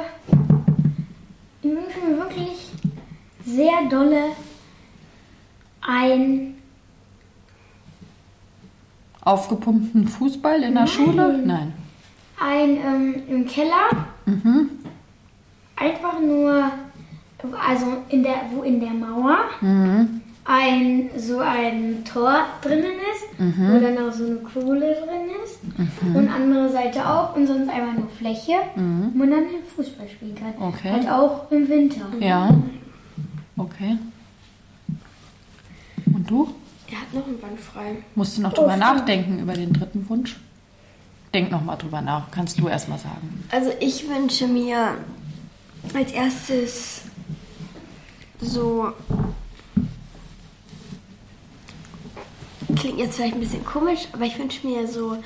ich 1.62 1.70
wünsche 1.70 2.00
mir 2.08 2.18
wirklich 2.18 2.72
sehr 3.46 3.90
dolle 3.90 4.32
ein 5.82 6.56
Aufgepumpten 9.22 10.08
Fußball 10.08 10.64
in 10.64 10.76
der 10.76 10.88
Schule? 10.88 11.42
Nein. 11.46 11.74
ein 12.40 12.78
ähm, 12.78 13.24
im 13.30 13.48
Keller. 13.48 14.08
Einfach 15.76 16.20
nur, 16.20 16.72
also 17.68 17.86
in 18.10 18.24
der, 18.24 18.36
wo 18.52 18.62
in 18.62 18.80
der 18.80 18.92
Mauer 18.92 19.38
ein 20.46 21.10
so 21.18 21.40
ein 21.40 22.04
Tor 22.04 22.46
drinnen 22.62 22.84
ist, 22.84 23.40
wo 23.40 23.80
dann 23.80 23.98
auch 23.98 24.12
so 24.12 24.26
eine 24.26 24.36
Kohle 24.38 24.96
drin 24.96 25.30
ist. 25.44 25.60
Und 26.14 26.30
andere 26.30 26.70
Seite 26.70 27.08
auch 27.08 27.36
und 27.36 27.48
sonst 27.48 27.70
einfach 27.70 27.94
nur 27.94 28.10
Fläche, 28.10 28.54
wo 28.76 29.18
man 29.18 29.32
dann 29.32 29.44
den 29.48 29.64
Fußball 29.76 30.08
spielen 30.08 30.36
kann. 30.36 30.54
Okay. 30.60 30.92
Halt 30.92 31.10
auch 31.10 31.50
im 31.52 31.68
Winter. 31.68 32.06
Ja. 32.20 32.50
Okay. 33.58 33.98
Und 36.14 36.30
du? 36.30 36.54
Er 36.92 37.02
hat 37.02 37.14
noch 37.14 37.26
einen 37.26 37.42
Wand 37.42 37.60
frei. 37.60 37.98
Musst 38.14 38.38
du 38.38 38.42
noch 38.42 38.54
drüber 38.54 38.78
nachdenken 38.78 39.40
über 39.40 39.54
den 39.54 39.74
dritten 39.74 40.08
Wunsch? 40.10 40.38
Denk 41.34 41.50
noch 41.50 41.64
mal 41.64 41.76
drüber 41.76 42.02
nach. 42.02 42.30
Kannst 42.30 42.60
du 42.60 42.68
erst 42.68 42.88
mal 42.90 43.00
sagen. 43.00 43.44
Also 43.52 43.72
ich 43.80 44.08
wünsche 44.08 44.48
mir 44.48 44.96
als 45.94 46.12
erstes 46.12 47.02
so 48.40 48.92
klingt 52.76 53.00
jetzt 53.00 53.16
vielleicht 53.16 53.36
ein 53.36 53.40
bisschen 53.40 53.66
komisch, 53.66 54.08
aber 54.12 54.26
ich 54.26 54.38
wünsche 54.38 54.66
mir 54.66 54.88
so 54.88 55.18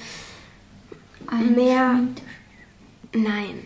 mehr 1.55 1.99
nein. 3.13 3.63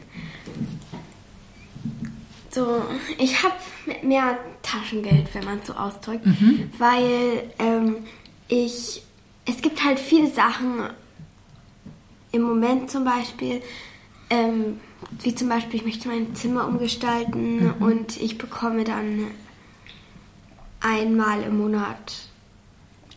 So, 2.50 2.82
ich 3.18 3.44
habe 3.44 3.56
mehr 4.02 4.38
Taschengeld, 4.62 5.34
wenn 5.34 5.46
man 5.46 5.60
es 5.60 5.68
so 5.68 5.74
ausdrückt, 5.74 6.26
weil 6.78 7.50
ähm, 7.60 7.98
ich 8.48 9.04
es 9.46 9.62
gibt 9.62 9.84
halt 9.84 10.00
viele 10.00 10.30
Sachen, 10.30 10.90
im 12.32 12.42
Moment 12.44 12.90
zum 12.90 13.04
Beispiel, 13.04 13.62
ähm, 14.30 14.80
wie 15.20 15.36
zum 15.36 15.50
Beispiel, 15.50 15.80
ich 15.80 15.86
möchte 15.86 16.08
mein 16.08 16.34
Zimmer 16.36 16.68
umgestalten 16.68 17.72
und 17.80 18.20
ich 18.20 18.38
bekomme 18.38 18.84
dann 18.84 19.28
einmal 20.80 21.44
im 21.44 21.58
Monat 21.60 22.14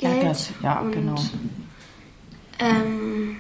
Ja, 0.01 0.11
Geld. 0.11 0.25
das- 0.25 0.51
ja, 0.63 0.81
und, 0.81 0.93
genau. 0.93 1.15
Ähm, 2.59 3.37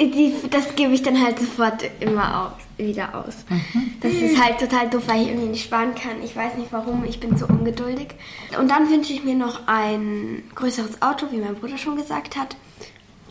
die, 0.00 0.34
das 0.50 0.74
gebe 0.74 0.92
ich 0.94 1.02
dann 1.02 1.22
halt 1.22 1.38
sofort 1.38 1.84
immer 2.00 2.46
aus, 2.46 2.52
wieder 2.76 3.14
aus. 3.14 3.44
Mhm. 3.48 3.92
Das 4.00 4.12
ist 4.12 4.42
halt 4.42 4.58
total 4.58 4.90
doof, 4.90 5.04
weil 5.06 5.22
ich 5.22 5.28
irgendwie 5.28 5.48
nicht 5.50 5.64
sparen 5.64 5.94
kann. 5.94 6.20
Ich 6.24 6.34
weiß 6.34 6.56
nicht 6.56 6.72
warum, 6.72 7.04
ich 7.04 7.20
bin 7.20 7.36
so 7.36 7.46
ungeduldig. 7.46 8.08
Und 8.58 8.68
dann 8.68 8.90
wünsche 8.90 9.12
ich 9.12 9.22
mir 9.22 9.36
noch 9.36 9.68
ein 9.68 10.42
größeres 10.56 11.00
Auto, 11.02 11.26
wie 11.30 11.36
mein 11.36 11.54
Bruder 11.54 11.78
schon 11.78 11.94
gesagt 11.96 12.36
hat. 12.36 12.56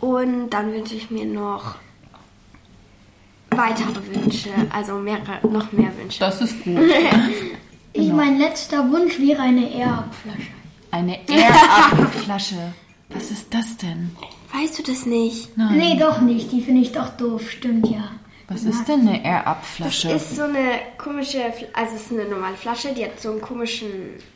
Und 0.02 0.50
dann 0.50 0.72
wünsche 0.72 0.96
ich 0.96 1.12
mir 1.12 1.24
noch 1.24 1.76
weitere 3.50 3.94
Wünsche, 4.12 4.50
also 4.70 4.96
mehrere, 4.96 5.46
noch 5.48 5.70
mehr 5.70 5.96
Wünsche. 5.96 6.18
Das 6.20 6.42
ist 6.42 6.62
gut. 6.64 6.76
Ich, 7.94 8.10
mein 8.10 8.38
letzter 8.38 8.90
Wunsch 8.90 9.18
wäre 9.18 9.42
eine 9.42 9.70
Air-Up-Flasche. 9.70 10.48
Eine 10.90 11.18
Air-Up-Flasche. 11.28 12.72
Was 13.10 13.30
ist 13.30 13.52
das 13.52 13.76
denn? 13.76 14.16
Weißt 14.50 14.78
du 14.78 14.82
das 14.82 15.04
nicht? 15.04 15.50
Nee, 15.58 15.98
doch 15.98 16.22
nicht. 16.22 16.50
Die 16.52 16.62
finde 16.62 16.80
ich 16.80 16.92
doch 16.92 17.10
doof. 17.10 17.50
Stimmt 17.50 17.90
ja. 17.90 18.12
Was 18.52 18.62
ist 18.64 18.86
denn 18.88 19.00
eine 19.00 19.18
Das 19.18 19.24
Air-Up-Flasche? 19.24 20.10
ist 20.10 20.36
so 20.36 20.42
eine 20.42 20.78
komische, 20.98 21.38
also 21.72 21.96
es 21.96 22.02
ist 22.02 22.12
eine 22.12 22.24
normale 22.28 22.56
Flasche, 22.56 22.92
die 22.92 23.04
hat 23.04 23.20
so 23.20 23.30
einen 23.30 23.40
komischen, 23.40 23.88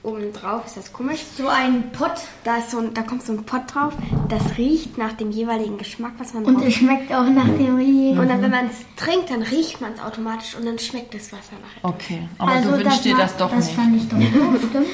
oben 0.02 0.32
drauf 0.32 0.66
ist 0.66 0.76
das 0.76 0.92
komisch. 0.92 1.20
So 1.36 1.48
ein 1.48 1.90
Pott. 1.92 2.12
Da, 2.44 2.56
ist 2.56 2.70
so 2.70 2.78
ein, 2.78 2.94
da 2.94 3.02
kommt 3.02 3.22
so 3.24 3.32
ein 3.32 3.44
Pott 3.44 3.62
drauf, 3.74 3.92
das 4.28 4.56
riecht 4.58 4.98
nach 4.98 5.12
dem 5.14 5.30
jeweiligen 5.30 5.78
Geschmack, 5.78 6.12
was 6.18 6.34
man 6.34 6.44
Und 6.44 6.62
es 6.64 6.74
schmeckt 6.74 7.12
auch 7.12 7.24
nach 7.28 7.44
dem 7.44 7.76
Riech. 7.76 8.18
Und 8.18 8.28
dann, 8.28 8.42
wenn 8.42 8.50
man 8.50 8.66
es 8.66 8.76
trinkt, 8.96 9.30
dann 9.30 9.42
riecht 9.42 9.80
man 9.80 9.92
es 9.94 10.00
automatisch 10.00 10.54
und 10.56 10.64
dann 10.66 10.78
schmeckt 10.78 11.14
das 11.14 11.32
Wasser 11.32 11.52
nachher. 11.62 11.88
Okay, 11.94 12.28
aber 12.38 12.60
du 12.60 12.78
wünschst 12.78 13.04
dir 13.04 13.16
das 13.16 13.36
doch 13.36 13.50
das 13.50 13.66
nicht. 13.66 13.76
fand 13.76 13.96
ich 13.96 14.08
doch 14.08 14.18
doof, 14.40 14.60
stimmt. 14.70 14.86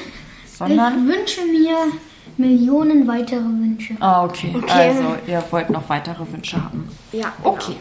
Sondern. 0.46 1.08
Ich 1.08 1.14
wünsche 1.16 1.40
mir 1.46 1.76
Millionen 2.36 3.06
weitere 3.06 3.40
Wünsche. 3.40 3.94
Ah, 4.00 4.24
okay. 4.24 4.52
Okay. 4.56 4.70
Also, 4.70 5.16
ihr 5.26 5.42
wollt 5.50 5.70
noch 5.70 5.88
weitere 5.88 6.30
Wünsche 6.32 6.62
haben. 6.62 6.88
Ja, 7.12 7.32
Okay, 7.42 7.76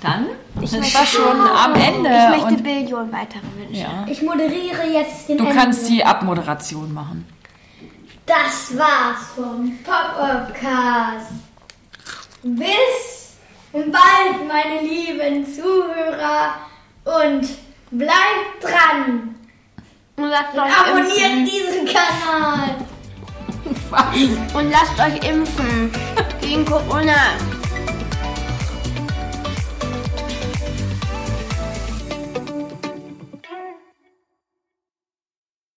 Dann 0.00 0.26
sind 0.66 0.80
möchte- 0.80 0.98
wir 0.98 1.06
schon 1.06 1.40
am 1.40 1.74
Ende. 1.74 2.08
Ich 2.08 2.28
möchte 2.30 2.54
und, 2.54 2.62
Billionen 2.62 3.12
weitere 3.12 3.40
Wünsche. 3.56 3.80
ja. 3.80 4.04
Ich 4.06 4.22
moderiere 4.22 4.86
jetzt 4.92 5.28
den 5.28 5.38
Du 5.38 5.44
Ende. 5.44 5.56
kannst 5.56 5.88
die 5.88 6.04
Abmoderation 6.04 6.92
machen. 6.94 7.26
Das 8.26 8.76
war's 8.78 9.26
vom 9.34 9.76
Pop-Up-Cast. 9.84 11.32
Bis 12.42 13.36
bald, 13.72 14.46
meine 14.46 14.82
lieben 14.82 15.46
Zuhörer. 15.52 16.54
Und 17.04 17.48
bleibt 17.90 18.62
dran. 18.62 19.34
Und 20.16 20.24
lasst 20.28 20.52
Und 20.54 20.60
euch 20.60 20.80
abonniert 20.80 21.32
impfen. 21.32 21.44
diesen 21.46 21.86
Kanal. 21.86 22.74
Und 24.54 24.70
lasst 24.70 25.00
euch 25.00 25.28
impfen 25.28 25.90
gegen 26.40 26.64
Corona. 26.64 27.14